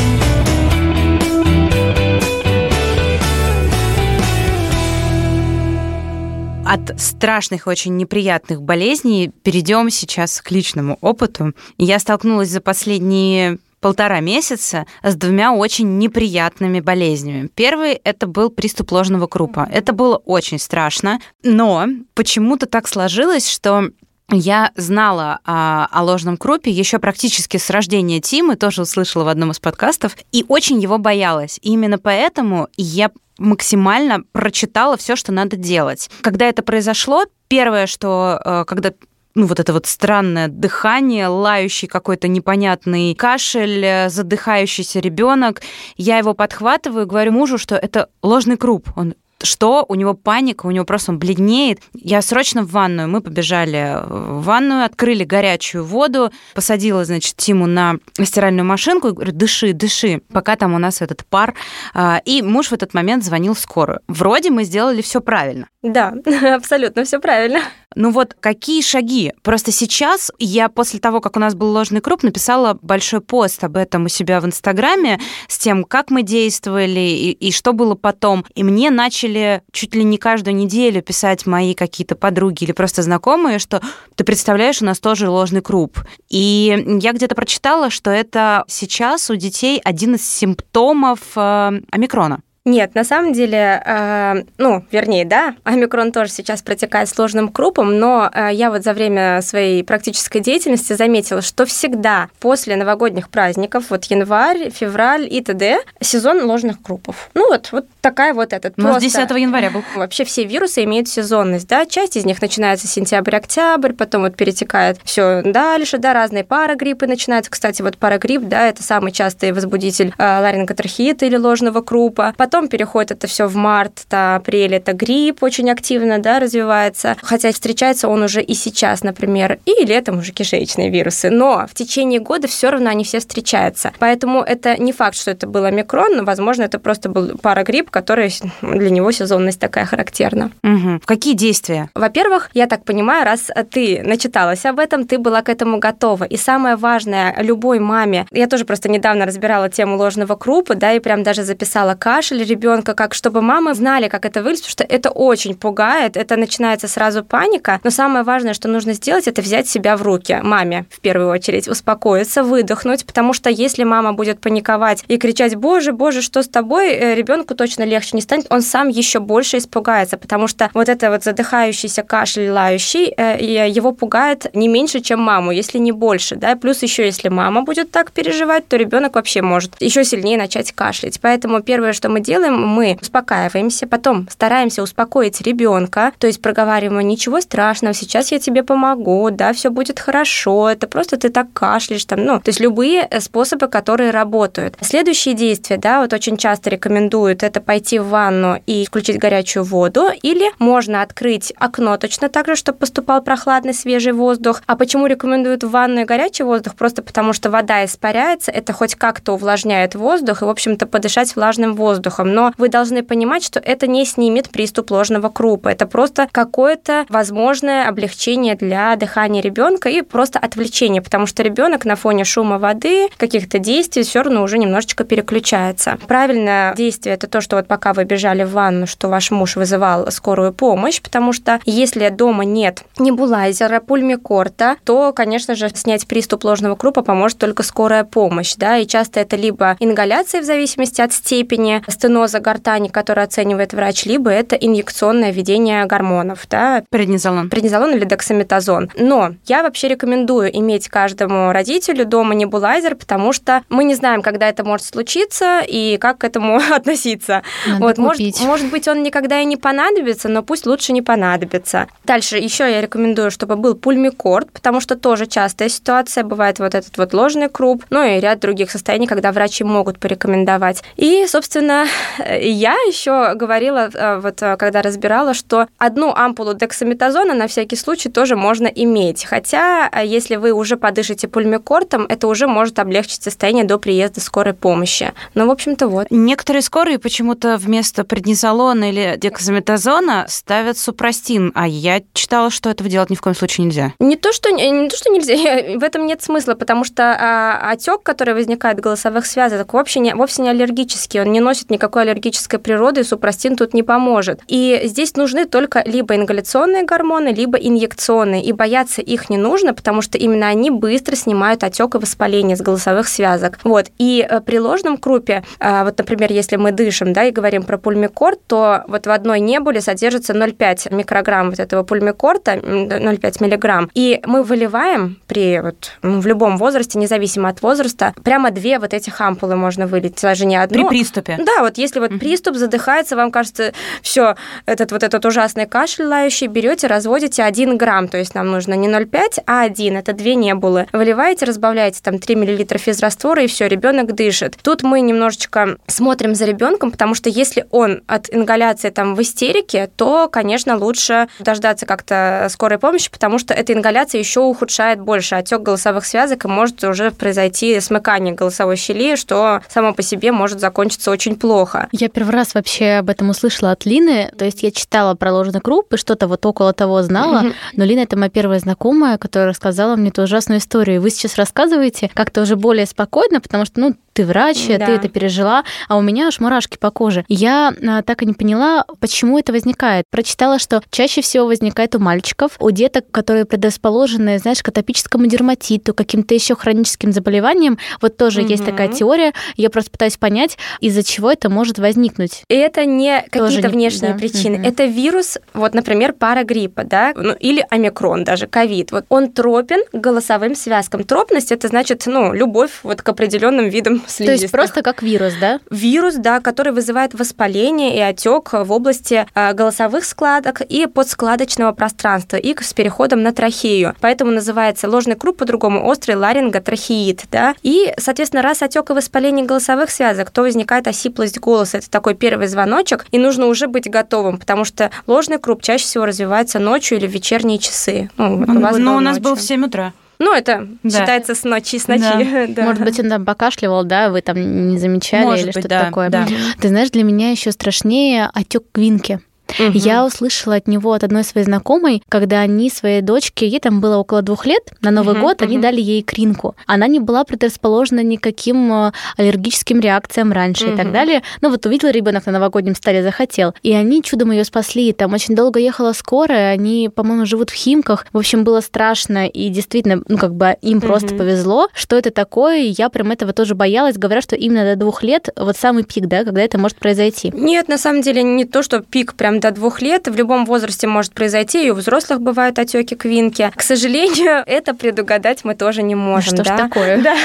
[6.70, 11.54] От страшных, очень неприятных болезней перейдем сейчас к личному опыту.
[11.78, 17.50] Я столкнулась за последние полтора месяца с двумя очень неприятными болезнями.
[17.54, 19.68] Первый– это был приступ ложного крупа.
[19.72, 23.90] Это было очень страшно, но почему-то так сложилось, что
[24.30, 29.52] я знала о, о ложном крупе еще практически с рождения Тимы, тоже услышала в одном
[29.52, 31.60] из подкастов, и очень его боялась.
[31.62, 36.10] И именно поэтому я максимально прочитала все, что надо делать.
[36.22, 38.92] Когда это произошло, первое, что э, когда
[39.38, 45.62] ну, вот это вот странное дыхание, лающий какой-то непонятный кашель, э, задыхающийся ребенок.
[45.96, 48.90] Я его подхватываю говорю мужу, что это ложный круп.
[48.96, 49.14] Он
[49.44, 51.80] что у него паника, у него просто он бледнеет.
[51.94, 53.08] Я срочно в ванную.
[53.08, 59.32] Мы побежали в ванную, открыли горячую воду, посадила, значит, Тиму на стиральную машинку и говорю,
[59.34, 61.54] дыши, дыши, пока там у нас этот пар.
[61.94, 64.00] А, и муж в этот момент звонил в скорую.
[64.08, 65.68] Вроде мы сделали все правильно.
[65.84, 66.14] Да,
[66.56, 67.62] абсолютно все правильно.
[68.00, 69.34] Ну вот какие шаги?
[69.42, 73.76] Просто сейчас я после того, как у нас был ложный круп, написала большой пост об
[73.76, 78.46] этом у себя в Инстаграме с тем, как мы действовали и, и что было потом.
[78.54, 83.58] И мне начали чуть ли не каждую неделю писать мои какие-то подруги или просто знакомые,
[83.58, 83.82] что
[84.14, 85.98] ты представляешь, у нас тоже ложный круп.
[86.30, 92.44] И я где-то прочитала, что это сейчас у детей один из симптомов э, омикрона.
[92.68, 98.30] Нет, на самом деле, э, ну, вернее, да, омикрон тоже сейчас протекает сложным крупом, но
[98.34, 104.04] э, я вот за время своей практической деятельности заметила, что всегда после новогодних праздников, вот
[104.06, 107.30] январь, февраль и т.д., сезон ложных крупов.
[107.36, 108.76] Ну вот, вот такая вот этот.
[108.76, 109.10] Ну, просто...
[109.10, 109.84] с 10 января был.
[109.96, 115.42] Вообще все вирусы имеют сезонность, да, часть из них начинается сентябрь-октябрь, потом вот перетекает все
[115.42, 117.50] дальше, да, разные парагриппы начинаются.
[117.50, 122.34] Кстати, вот парагрипп, да, это самый частый возбудитель э, ларинготрахеита или ложного крупа.
[122.36, 127.16] Потом Потом переходит это все в март, это апрель, это грипп очень активно да, развивается.
[127.22, 131.30] Хотя встречается он уже и сейчас, например, и летом уже кишечные вирусы.
[131.30, 133.92] Но в течение года все равно они все встречаются.
[134.00, 138.34] Поэтому это не факт, что это был омикрон, но, возможно, это просто был парагрипп, который
[138.64, 140.50] для него сезонность такая характерна.
[140.64, 141.02] Угу.
[141.06, 141.92] Какие действия?
[141.94, 146.24] Во-первых, я так понимаю, раз ты начиталась об этом, ты была к этому готова.
[146.24, 151.00] И самое важное, любой маме, я тоже просто недавно разбирала тему ложного крупа, да, и
[151.00, 155.10] прям даже записала кашель ребенка, как чтобы мамы знали, как это выглядит, потому что это
[155.10, 159.98] очень пугает, это начинается сразу паника, но самое важное, что нужно сделать, это взять себя
[159.98, 165.18] в руки, маме в первую очередь, успокоиться, выдохнуть, потому что если мама будет паниковать и
[165.18, 169.20] кричать, боже, боже, что с тобой, э, ребенку точно легче не станет, он сам еще
[169.20, 175.02] больше испугается, потому что вот это вот задыхающийся кашель лающий, э, его пугает не меньше,
[175.02, 179.16] чем маму, если не больше, да, плюс еще если мама будет так переживать, то ребенок
[179.16, 181.20] вообще может еще сильнее начать кашлять.
[181.20, 187.08] Поэтому первое, что мы делаем, делаем, мы успокаиваемся, потом стараемся успокоить ребенка, то есть проговариваем,
[187.08, 192.06] ничего страшного, сейчас я тебе помогу, да, все будет хорошо, это просто ты так кашляешь,
[192.06, 194.78] там, ну, то есть любые э, способы, которые работают.
[194.82, 200.10] Следующие действия, да, вот очень часто рекомендуют это пойти в ванну и включить горячую воду,
[200.22, 204.62] или можно открыть окно точно так же, чтобы поступал прохладный свежий воздух.
[204.68, 206.76] А почему рекомендуют в ванну горячий воздух?
[206.76, 211.74] Просто потому что вода испаряется, это хоть как-то увлажняет воздух, и, в общем-то, подышать влажным
[211.74, 215.70] воздухом ребенком, но вы должны понимать, что это не снимет приступ ложного крупа.
[215.70, 221.96] Это просто какое-то возможное облегчение для дыхания ребенка и просто отвлечение, потому что ребенок на
[221.96, 225.98] фоне шума воды, каких-то действий все равно уже немножечко переключается.
[226.08, 230.12] Правильное действие это то, что вот пока вы бежали в ванну, что ваш муж вызывал
[230.12, 236.76] скорую помощь, потому что если дома нет небулайзера, пульмикорта, то, конечно же, снять приступ ложного
[236.76, 241.84] крупа поможет только скорая помощь, да, и часто это либо ингаляция в зависимости от степени,
[242.08, 247.50] стеноза гортани, который оценивает врач, либо это инъекционное введение гормонов, да, Преднизолон.
[247.50, 248.90] преднизолон или дексаметазон.
[248.96, 254.48] Но я вообще рекомендую иметь каждому родителю дома небулайзер, потому что мы не знаем, когда
[254.48, 257.44] это может случиться и как к этому относиться.
[257.66, 261.88] Надо вот, может, может быть, он никогда и не понадобится, но пусть лучше не понадобится.
[262.06, 266.98] Дальше еще я рекомендую, чтобы был пульмикорд, потому что тоже частая ситуация, бывает вот этот
[266.98, 270.84] вот ложный круп, ну и ряд других состояний, когда врачи могут порекомендовать.
[270.96, 271.86] И, собственно,
[272.20, 278.10] я еще говорила, э, вот э, когда разбирала, что одну ампулу дексаметазона на всякий случай
[278.10, 279.26] тоже можно иметь.
[279.26, 284.54] Хотя, э, если вы уже подышите пульмикортом, это уже может облегчить состояние до приезда скорой
[284.54, 285.14] помощи.
[285.34, 286.08] Ну, в общем-то, вот.
[286.10, 293.10] Некоторые скорые почему-то вместо преднизолона или дексаметазона ставят супрастин, а я читала, что этого делать
[293.10, 293.94] ни в коем случае нельзя.
[294.00, 298.04] Не то, что, не то, что нельзя, в этом нет смысла, потому что а, отек,
[298.04, 303.04] который возникает голосовых связок, вовсе не, вовсе не аллергический, он не носит никакой аллергической природы,
[303.06, 304.42] супрастин тут не поможет.
[304.48, 310.02] И здесь нужны только либо ингаляционные гормоны, либо инъекционные, и бояться их не нужно, потому
[310.02, 313.60] что именно они быстро снимают отек и воспаление с голосовых связок.
[313.64, 313.86] Вот.
[313.98, 317.78] И э, при ложном крупе, а, вот, например, если мы дышим, да, и говорим про
[317.78, 323.90] пульмикорд, то вот в одной небуле содержится 0,5 микрограмм вот этого пульмикорта, м, 0,5 миллиграмм,
[323.94, 328.94] и мы выливаем при вот, ну, в любом возрасте, независимо от возраста, прямо две вот
[328.94, 330.90] этих ампулы можно вылить, даже не При одну.
[330.90, 331.38] приступе.
[331.38, 334.36] Да, вот если вот приступ задыхается, вам кажется, все,
[334.66, 338.88] этот вот этот ужасный кашель лающий, берете, разводите 1 грамм, то есть нам нужно не
[338.88, 340.88] 0,5, а 1, это две небулы.
[340.94, 344.58] Выливаете, разбавляете там 3 миллилитра физраствора, и все, ребенок дышит.
[344.62, 349.90] Тут мы немножечко смотрим за ребенком, потому что если он от ингаляции там в истерике,
[349.96, 355.62] то, конечно, лучше дождаться как-то скорой помощи, потому что эта ингаляция еще ухудшает больше отек
[355.62, 361.12] голосовых связок, и может уже произойти смыкание голосовой щели, что само по себе может закончиться
[361.12, 361.67] очень плохо.
[361.92, 364.32] Я первый раз вообще об этом услышала от Лины.
[364.38, 367.52] То есть я читала про ложный круп и что-то вот около того знала.
[367.74, 370.98] Но Лина это моя первая знакомая, которая рассказала мне эту ужасную историю.
[370.98, 374.86] И Вы сейчас рассказываете как-то уже более спокойно, потому что, ну, ты врач, Да.
[374.88, 377.24] ты это пережила, а у меня аж мурашки по коже.
[377.28, 380.06] Я а, так и не поняла, почему это возникает.
[380.10, 385.94] Прочитала, что чаще всего возникает у мальчиков, у деток, которые предрасположены, знаешь, к атопическому дерматиту,
[385.94, 387.78] каким-то еще хроническим заболеваниям.
[388.02, 388.72] Вот тоже есть Мгм.
[388.72, 389.34] такая теория.
[389.56, 392.42] Я просто пытаюсь понять, из-за чего это может возникнуть.
[392.50, 394.18] И это не какие-то не- внешние да.
[394.18, 394.58] причины.
[394.58, 394.68] Мгм.
[394.68, 398.92] Это вирус, вот, например, парагриппа, да, ну, или омикрон даже, ковид.
[398.92, 401.04] Вот он тропен к голосовым связкам.
[401.04, 404.42] Тропность это значит, ну, любовь вот к определенным видам То слизистых.
[404.42, 405.60] есть просто как вирус, да?
[405.70, 412.38] вирус, да, который вызывает воспаление и отек в области э, голосовых складок и подскладочного пространства
[412.38, 413.96] и с переходом на трахею.
[414.02, 417.56] Поэтому называется ложный круп по-другому острый ларинготрахеит, да.
[417.64, 421.78] И, соответственно, раз отек и воспаление голосовых связок, то возникает осиплость голоса.
[421.78, 426.06] Это такой первый звоночек, и нужно уже быть готовым, потому что ложный круп чаще всего
[426.06, 428.10] развивается ночью или в вечерние часы.
[428.18, 429.48] Ну, вот у вас Но был у нас был в ночью.
[429.48, 429.94] 7 утра.
[430.20, 430.90] Ну, это Да.
[431.00, 432.48] считается с ночи, с ночи.
[432.54, 432.64] да.
[432.64, 435.86] Может быть, он там покашливал, да, вы там не замечали Может или быть, что-то да,
[435.86, 436.10] такое.
[436.10, 436.28] да.
[436.60, 439.20] Ты знаешь, для меня еще страшнее отек квинки.
[439.60, 439.72] Мгм.
[439.74, 443.98] Я услышала от него, от одной своей знакомой, когда они своей дочке, ей там было
[443.98, 445.62] около двух лет, на Новый Мгм, год они мгм.
[445.62, 446.56] дали ей кринку.
[446.66, 451.22] Она не была предрасположена никаким э, аллергическим реакциям раньше и так далее.
[451.42, 453.54] Ну вот увидел ребенок на новогоднем столе, захотел.
[453.64, 454.94] И они чудом ее спасли.
[454.94, 458.06] Там очень долго ехала скорая, они, по-моему, живут в Химках.
[458.14, 461.18] В общем, было страшно, и действительно, ну как бы им просто Мгм.
[461.18, 461.68] повезло.
[461.74, 462.60] Что это такое?
[462.64, 463.98] И Я прям этого тоже боялась.
[463.98, 467.32] Говорят, что именно до двух лет вот самый пик, да, когда это может произойти.
[467.34, 470.08] Нет, на самом деле не то, что пик прям до двух лет.
[470.08, 473.52] В любом возрасте может произойти, и у взрослых бывают отеки квинки.
[473.56, 476.36] К сожалению, это предугадать мы тоже не можем.
[476.36, 476.58] Что ж да?
[476.58, 477.02] такое?
[477.08, 477.16] Да,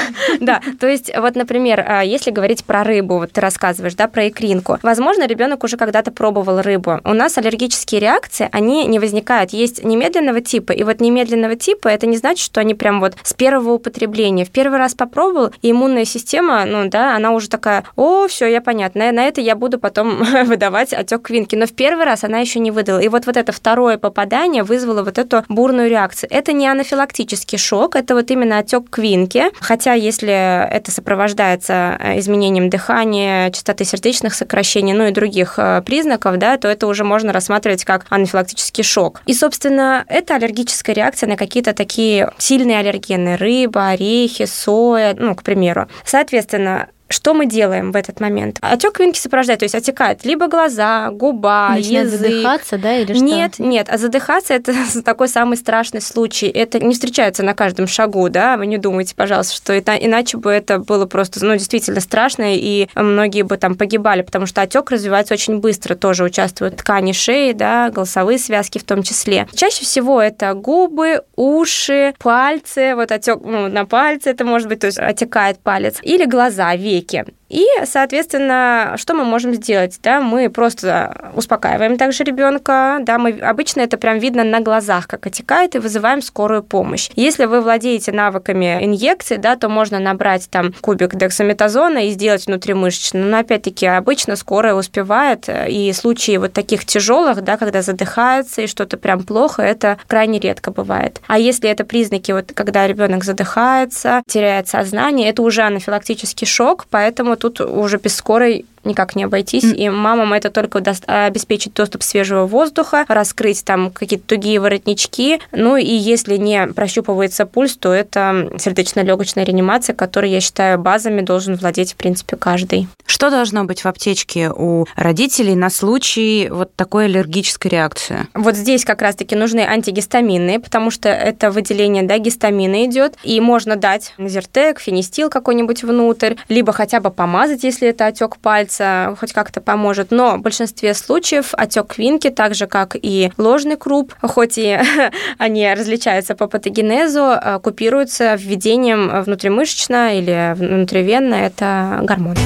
[0.40, 0.60] да.
[0.78, 4.78] То есть, вот, например, а, если говорить про рыбу, вот ты рассказываешь, да, про икринку.
[4.82, 7.00] Возможно, ребенок уже когда-то пробовал рыбу.
[7.04, 9.52] У нас аллергические реакции, они не возникают.
[9.52, 13.32] Есть немедленного типа, и вот немедленного типа это не значит, что они прям вот с
[13.32, 14.44] первого употребления.
[14.44, 18.60] В первый раз попробовал, и иммунная система, ну да, она уже такая, о, все, я
[18.60, 21.56] понятно, на это я буду потом выдавать отек квинки.
[21.56, 22.98] Но в первый раз она еще не выдала.
[22.98, 26.30] И вот, вот это второе попадание вызвало вот эту бурную реакцию.
[26.32, 29.44] Это не анафилактический шок, это вот именно отек квинки.
[29.60, 36.38] Хотя, если это сопровождается э, изменением дыхания, частоты сердечных сокращений, ну и других э, признаков,
[36.38, 39.22] да, то это уже можно рассматривать как анафилактический шок.
[39.26, 43.36] И, собственно, это аллергическая реакция на какие-то такие сильные аллергены.
[43.36, 45.88] Рыба, орехи, соя, ну, к примеру.
[46.04, 48.56] Соответственно, Что мы делаем в этот момент?
[48.62, 52.20] Отек квинки сопровождает, то есть отекает либо глаза, губа, Начинает язык.
[52.20, 53.22] задыхаться, да, или что?
[53.22, 54.72] Нет, нет, а задыхаться это
[55.04, 56.46] такой самый страшный случай.
[56.46, 60.50] Это не встречается на каждом шагу, да, вы не думайте, пожалуйста, что это, иначе бы
[60.50, 65.34] это было просто, ну, действительно страшно, и многие бы там погибали, потому что отек развивается
[65.34, 69.46] очень быстро, тоже участвуют ткани шеи, да, голосовые связки в том числе.
[69.54, 74.86] Чаще всего это губы, уши, пальцы, вот отек ну, на пальце это может быть, то
[74.86, 77.24] есть отекает палец, или глаза, веки реке.
[77.52, 79.98] И, соответственно, что мы можем сделать?
[80.02, 82.98] Да, мы просто успокаиваем также ребенка.
[83.02, 87.10] Да, мы обычно это прям видно на глазах, как отекает, и вызываем скорую помощь.
[87.14, 93.20] Если вы владеете навыками инъекций, да, то можно набрать там кубик дексаметазона и сделать внутримышечно.
[93.20, 98.96] Но опять-таки обычно скорая успевает, и случаи вот таких тяжелых, да, когда задыхается и что-то
[98.96, 101.20] прям плохо, это крайне редко бывает.
[101.26, 107.36] А если это признаки, вот когда ребенок задыхается, теряет сознание, это уже анафилактический шок, поэтому
[107.42, 109.74] тут уже без скорой никак не обойтись, mm.
[109.74, 115.76] и мамам это только даст обеспечить доступ свежего воздуха, раскрыть там какие-то тугие воротнички, ну
[115.76, 121.92] и если не прощупывается пульс, то это сердечно-легочная реанимация, которой, я считаю, базами должен владеть,
[121.92, 122.88] в принципе, каждый.
[123.06, 128.26] Что должно быть в аптечке у родителей на случай вот такой аллергической реакции?
[128.34, 133.76] Вот здесь как раз-таки нужны антигистаминные, потому что это выделение да, гистамина идет, и можно
[133.76, 139.32] дать зертек, фенистил какой-нибудь внутрь, либо хотя бы помазать, если это отек пальца, пальца хоть
[139.32, 144.58] как-то поможет, но в большинстве случаев отек квинки, так же как и ложный круп, хоть
[144.58, 144.78] и
[145.38, 152.36] они различаются по патогенезу, э, купируются введением внутримышечно или внутривенно, это гормон.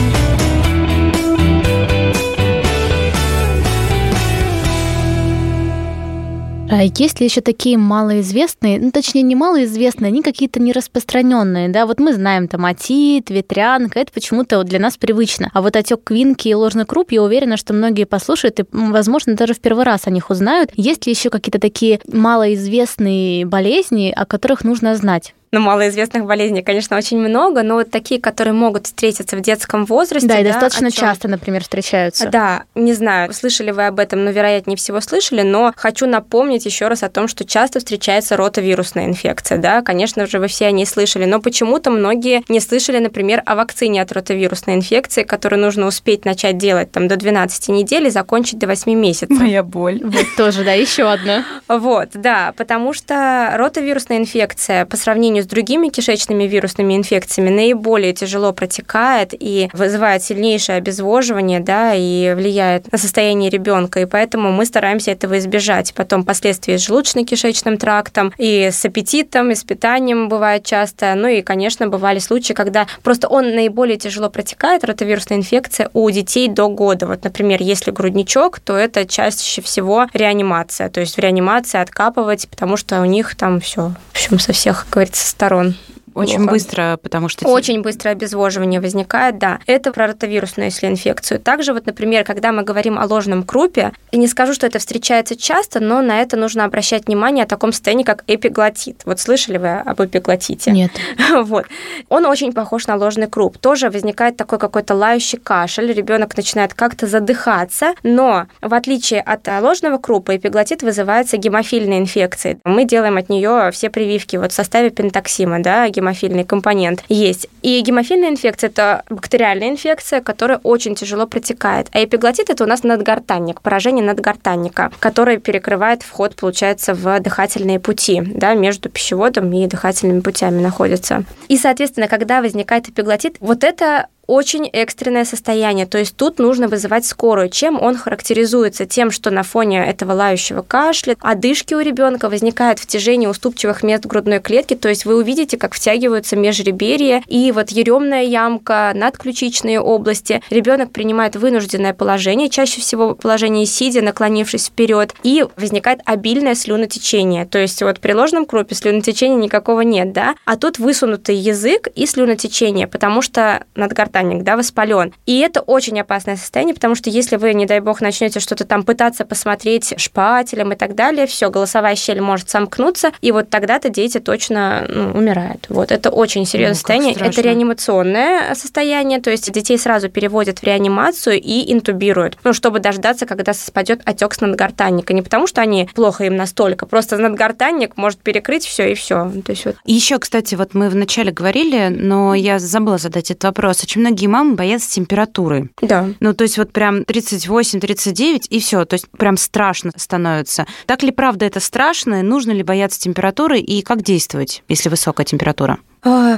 [6.82, 11.86] Есть ли еще такие малоизвестные, ну точнее не малоизвестные, они какие-то не распространенные, да?
[11.86, 15.50] Вот мы знаем там атит, ветрянка, это почему-то для нас привычно.
[15.54, 19.54] А вот отек квинки и ложный круп, я уверена, что многие послушают и, возможно, даже
[19.54, 20.70] в первый раз о них узнают.
[20.74, 25.34] Есть ли еще какие-то такие малоизвестные болезни, о которых нужно знать?
[25.52, 30.28] Ну, малоизвестных болезней, конечно, очень много, но вот такие, которые могут встретиться в детском возрасте.
[30.28, 32.28] Да, и да, достаточно часто, например, встречаются.
[32.28, 36.88] Да, не знаю, слышали вы об этом, но, вероятнее всего, слышали, но хочу напомнить еще
[36.88, 40.86] раз о том, что часто встречается ротовирусная инфекция, да, конечно же, вы все о ней
[40.86, 46.24] слышали, но почему-то многие не слышали, например, о вакцине от ротовирусной инфекции, которую нужно успеть
[46.24, 49.38] начать делать там до 12 недель и закончить до 8 месяцев.
[49.38, 50.00] Моя боль.
[50.02, 51.44] Вот тоже, да, еще одна.
[51.68, 58.52] Вот, да, потому что ротовирусная инфекция по сравнению с другими кишечными вирусными инфекциями наиболее тяжело
[58.52, 65.10] протекает и вызывает сильнейшее обезвоживание, да, и влияет на состояние ребенка, и поэтому мы стараемся
[65.10, 65.94] этого избежать.
[65.94, 71.14] Потом последствия с желудочно-кишечным трактом, и с аппетитом, и с питанием бывает часто.
[71.14, 76.48] Ну и, конечно, бывали случаи, когда просто он наиболее тяжело протекает, ротовирусная инфекция, у детей
[76.48, 77.06] до года.
[77.06, 80.88] Вот, например, если грудничок, то это чаще всего реанимация.
[80.88, 84.84] То есть в реанимации откапывать, потому что у них там все, в общем, со всех,
[84.84, 85.76] как говорится, сторон.
[86.16, 86.50] Очень плохо.
[86.50, 87.46] быстро, потому что...
[87.46, 89.60] Очень быстро обезвоживание возникает, да.
[89.66, 91.40] Это про ротовирусную, если инфекцию.
[91.40, 95.36] Также вот, например, когда мы говорим о ложном крупе, я не скажу, что это встречается
[95.36, 99.02] часто, но на это нужно обращать внимание о таком состоянии, как эпиглотит.
[99.04, 100.70] Вот слышали вы об эпиглотите?
[100.70, 100.90] Нет.
[101.42, 101.66] вот.
[102.08, 103.58] Он очень похож на ложный круп.
[103.58, 109.98] Тоже возникает такой какой-то лающий кашель, ребенок начинает как-то задыхаться, но в отличие от ложного
[109.98, 112.58] крупа, эпиглотит вызывается гемофильной инфекцией.
[112.64, 117.48] Мы делаем от нее все прививки вот в составе пентоксима, да, гемофильный компонент есть.
[117.62, 121.88] И гемофильная инфекция– это бактериальная инфекция, которая очень тяжело протекает.
[121.92, 128.22] А эпиглотит– это у нас надгортанник, поражение надгортанника, который перекрывает вход, получается, в дыхательные пути,
[128.24, 131.24] да, между пищеводом и дыхательными путями находится.
[131.48, 137.06] И, соответственно, когда возникает эпиглотит, вот это очень экстренное состояние, то есть тут нужно вызывать
[137.06, 137.48] скорую.
[137.48, 138.86] Чем он характеризуется?
[138.86, 144.40] Тем, что на фоне этого лающего кашля, одышки у ребенка возникает втяжение уступчивых мест грудной
[144.40, 150.42] клетки, то есть вы увидите, как втягиваются межреберья и вот еремная ямка, надключичные области.
[150.50, 157.46] Ребенок принимает вынужденное положение, чаще всего положение сидя, наклонившись вперед, и возникает обильное слюнотечение.
[157.46, 160.34] То есть вот при ложном крупе слюнотечения никакого нет, да?
[160.44, 165.12] А тут высунутый язык и слюнотечение, потому что надгортанный надгортанник, да, воспален.
[165.26, 168.82] И это очень опасное состояние, потому что если вы, не дай бог, начнете что-то там
[168.82, 174.18] пытаться посмотреть шпателем и так далее, все, голосовая щель может сомкнуться, и вот тогда-то дети
[174.18, 175.66] точно ну, умирают.
[175.68, 177.14] Вот это очень серьезное ну, состояние.
[177.14, 177.30] Страшно.
[177.32, 183.26] Это реанимационное состояние, то есть детей сразу переводят в реанимацию и интубируют, ну, чтобы дождаться,
[183.26, 185.12] когда спадет отек с надгортанника.
[185.12, 189.30] Не потому, что они плохо им настолько, просто надгортанник может перекрыть все и все.
[189.44, 189.76] То есть вот.
[189.84, 193.82] Еще, кстати, вот мы вначале говорили, но я забыла задать этот вопрос.
[193.82, 195.70] Очень многие мамы боятся температуры.
[195.82, 196.08] Да.
[196.20, 200.66] Ну, то есть вот прям 38-39 и все, то есть прям страшно становится.
[200.86, 202.22] Так ли правда это страшно?
[202.22, 205.78] Нужно ли бояться температуры и как действовать, если высокая температура?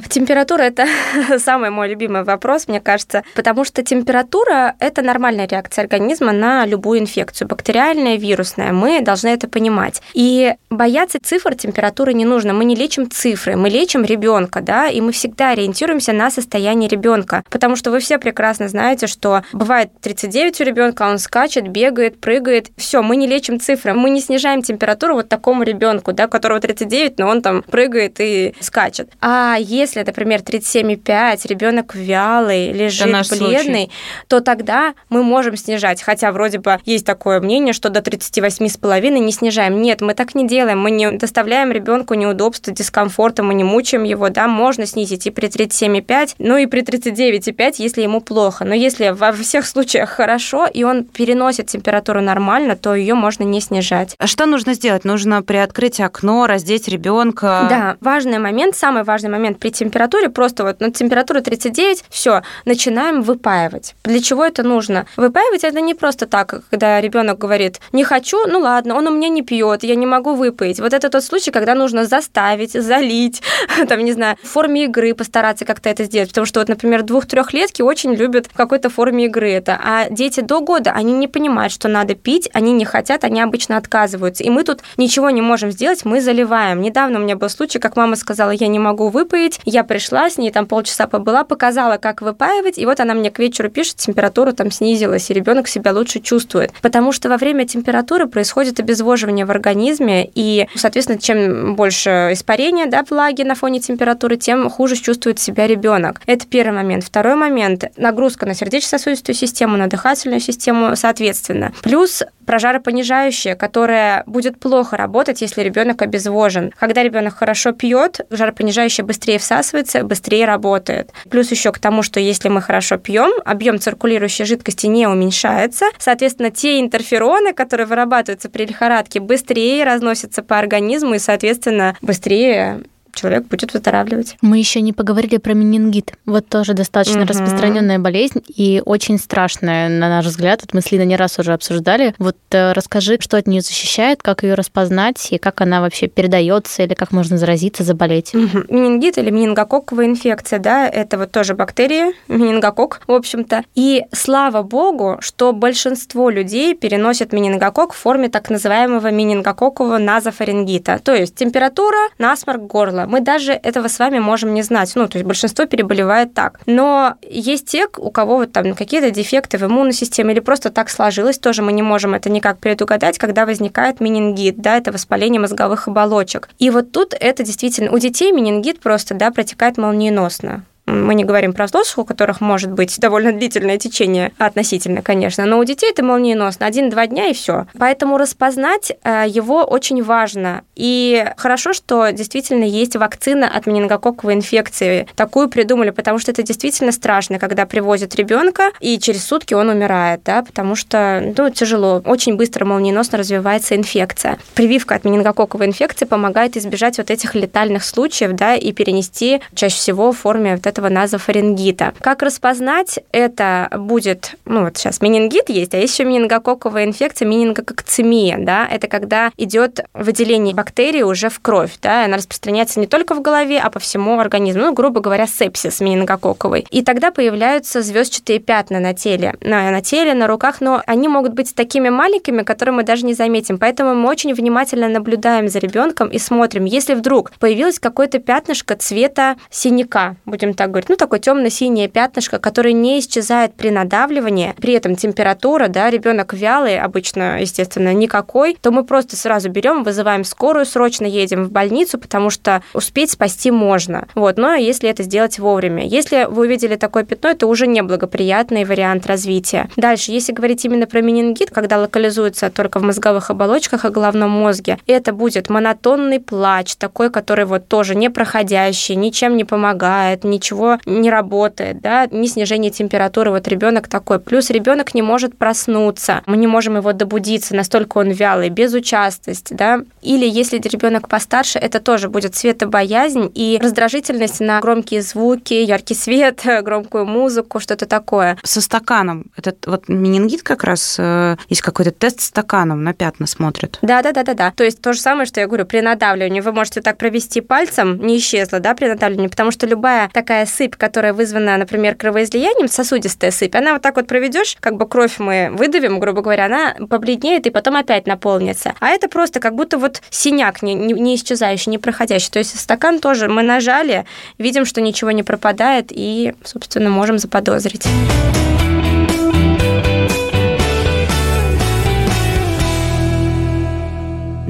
[0.08, 0.86] Температура– это
[1.38, 7.00] самый мой любимый вопрос, мне кажется, потому что температура– это нормальная реакция организма на любую
[7.00, 8.72] инфекцию, бактериальная, вирусная.
[8.72, 10.00] Мы должны это понимать.
[10.14, 12.54] И бояться цифр температуры не нужно.
[12.54, 17.44] Мы не лечим цифры, мы лечим ребенка, да, и мы всегда ориентируемся на состояние ребенка,
[17.50, 22.70] потому что вы все прекрасно знаете, что бывает 39 у ребенка, он скачет, бегает, прыгает.
[22.78, 27.18] Все, мы не лечим цифры, мы не снижаем температуру вот такому ребенку, да, которого 39,
[27.18, 29.10] но он там прыгает и скачет.
[29.20, 33.90] А если, например, 37,5, ребенок вялый, лежит бледный, случай.
[34.28, 36.02] то тогда мы можем снижать.
[36.02, 39.80] Хотя вроде бы есть такое мнение, что до 38,5 не снижаем.
[39.80, 40.80] Нет, мы так не делаем.
[40.80, 44.28] Мы не доставляем ребенку неудобства, дискомфорта, мы не мучаем его.
[44.28, 48.64] Да, можно снизить и при 37,5, ну и при 39,5, если ему плохо.
[48.64, 53.60] Но если во всех случаях хорошо, и он переносит температуру нормально, то ее можно не
[53.60, 54.14] снижать.
[54.18, 55.04] А что нужно сделать?
[55.04, 57.66] Нужно приоткрыть окно, раздеть ребенка.
[57.68, 62.42] Да, важный момент, самый важный момент момент при температуре, просто вот на температуру 39, все,
[62.64, 63.94] начинаем выпаивать.
[64.04, 65.06] Для чего это нужно?
[65.16, 69.28] Выпаивать это не просто так, когда ребенок говорит, не хочу, ну ладно, он у меня
[69.28, 70.80] не пьет, я не могу выпаять.
[70.80, 73.42] Вот это тот случай, когда нужно заставить, залить,
[73.88, 76.30] там, не знаю, в форме игры постараться как-то это сделать.
[76.30, 79.78] Потому что вот, например, двух-трехлетки очень любят в какой-то форме игры это.
[79.82, 83.76] А дети до года, они не понимают, что надо пить, они не хотят, они обычно
[83.76, 84.44] отказываются.
[84.44, 86.80] И мы тут ничего не можем сделать, мы заливаем.
[86.80, 89.60] Недавно у меня был случай, как мама сказала, я не могу выпить, выпаять.
[89.64, 93.38] Я пришла с ней, там полчаса побыла, показала, как выпаивать, и вот она мне к
[93.38, 96.72] вечеру пишет, температура там снизилась, и ребенок себя лучше чувствует.
[96.82, 103.04] Потому что во время температуры происходит обезвоживание в организме, и, соответственно, чем больше испарения, да,
[103.08, 106.20] влаги на фоне температуры, тем хуже чувствует себя ребенок.
[106.26, 107.04] Это первый момент.
[107.04, 111.72] Второй момент– нагрузка на сердечно-сосудистую систему, на дыхательную систему, соответственно.
[111.82, 116.72] Плюс прожаропонижающее, которое будет плохо работать, если ребенок обезвожен.
[116.78, 121.10] Когда ребенок хорошо пьет, жаропонижающее быстрее всасывается, быстрее работает.
[121.28, 126.50] Плюс еще к тому, что если мы хорошо пьем, объем циркулирующей жидкости не уменьшается, соответственно,
[126.50, 132.80] те интерфероны, которые вырабатываются при лихорадке, быстрее разносятся по организму и, соответственно, быстрее
[133.18, 134.36] человек будет выздоравливать.
[134.40, 136.12] Мы еще не поговорили про менингит.
[136.26, 137.28] Вот тоже достаточно угу.
[137.28, 140.60] распространенная болезнь и очень страшная, на наш взгляд.
[140.62, 142.14] Вот мы с Линой не раз уже обсуждали.
[142.18, 146.82] Вот э, расскажи, что от нее защищает, как ее распознать и как она вообще передается
[146.82, 148.34] или как можно заразиться, заболеть.
[148.34, 148.64] Угу.
[148.68, 153.64] Менингит или менингококковая инфекция, да, это вот тоже бактерии, менингокок, в общем-то.
[153.74, 161.00] И слава богу, что большинство людей переносят менингокок в форме так называемого менингококкового назофарингита.
[161.02, 164.92] То есть температура, насморк горла мы даже этого с вами можем не знать.
[164.94, 166.60] Ну, то есть большинство переболевает так.
[166.66, 170.90] Но есть те, у кого вот там какие-то дефекты в иммунной системе или просто так
[170.90, 175.88] сложилось, тоже мы не можем это никак предугадать, когда возникает менингит, да, это воспаление мозговых
[175.88, 176.50] оболочек.
[176.58, 180.64] И вот тут это действительно, у детей менингит просто, да, протекает молниеносно.
[180.88, 185.58] Мы не говорим про взрослых, у которых может быть довольно длительное течение, относительно, конечно, но
[185.58, 187.66] у детей это молниеносно, один-два дня и все.
[187.78, 190.62] Поэтому распознать э, его очень важно.
[190.74, 195.06] И хорошо, что действительно есть вакцина от менингококковой инфекции.
[195.14, 200.22] Такую придумали, потому что это действительно страшно, когда привозят ребенка, и через сутки он умирает,
[200.24, 202.00] да, потому что ну, тяжело.
[202.06, 204.38] Очень быстро молниеносно развивается инфекция.
[204.54, 210.12] Прививка от менингококковой инфекции помогает избежать вот этих летальных случаев, да, и перенести чаще всего
[210.12, 211.92] в форме вот этого этого назофарингита.
[212.00, 218.38] Как распознать это будет, ну вот сейчас менингит есть, а есть еще менингококковая инфекция, менингококцемия,
[218.38, 223.22] да, это когда идет выделение бактерий уже в кровь, да, она распространяется не только в
[223.22, 226.66] голове, а по всему организму, ну, грубо говоря, сепсис менингококковый.
[226.70, 231.32] И тогда появляются звездчатые пятна на теле, на, на теле, на руках, но они могут
[231.32, 233.58] быть такими маленькими, которые мы даже не заметим.
[233.58, 239.36] Поэтому мы очень внимательно наблюдаем за ребенком и смотрим, если вдруг появилось какое-то пятнышко цвета
[239.50, 244.96] синяка, будем так говорит, ну, такое темно-синее пятнышко, которое не исчезает при надавливании, при этом
[244.96, 251.06] температура, да, ребенок вялый, обычно, естественно, никакой, то мы просто сразу берем, вызываем скорую, срочно
[251.06, 254.08] едем в больницу, потому что успеть спасти можно.
[254.14, 255.86] Вот, но если это сделать вовремя.
[255.86, 259.68] Если вы увидели такое пятно, это уже неблагоприятный вариант развития.
[259.76, 264.78] Дальше, если говорить именно про менингит, когда локализуется только в мозговых оболочках и головном мозге,
[264.86, 271.10] это будет монотонный плач, такой, который вот тоже непроходящий, ничем не помогает, ничего ничего не
[271.10, 274.18] работает, да, ни снижение температуры, вот ребенок такой.
[274.18, 279.80] Плюс ребенок не может проснуться, мы не можем его добудиться, настолько он вялый, безучастность, да.
[280.02, 286.42] Или если ребенок постарше, это тоже будет светобоязнь и раздражительность на громкие звуки, яркий свет,
[286.62, 288.36] громкую музыку, что-то такое.
[288.42, 289.26] Со стаканом.
[289.36, 293.78] Этот вот менингит как раз э, есть какой-то тест стаканом на пятна смотрят.
[293.82, 294.52] Да, да, да, да, да.
[294.56, 298.04] То есть то же самое, что я говорю, при надавливании вы можете так провести пальцем,
[298.04, 303.30] не исчезло, да, при надавливании, потому что любая такая сыпь, которая вызвана, например, кровоизлиянием, сосудистая
[303.30, 307.46] сыпь, она вот так вот проведешь, как бы кровь мы выдавим, грубо говоря, она побледнеет
[307.46, 308.74] и потом опять наполнится.
[308.80, 312.30] А это просто как будто вот синяк не, не, не исчезающий, не проходящий.
[312.30, 314.04] То есть стакан тоже мы нажали,
[314.38, 317.86] видим, что ничего не пропадает и, собственно, можем заподозрить.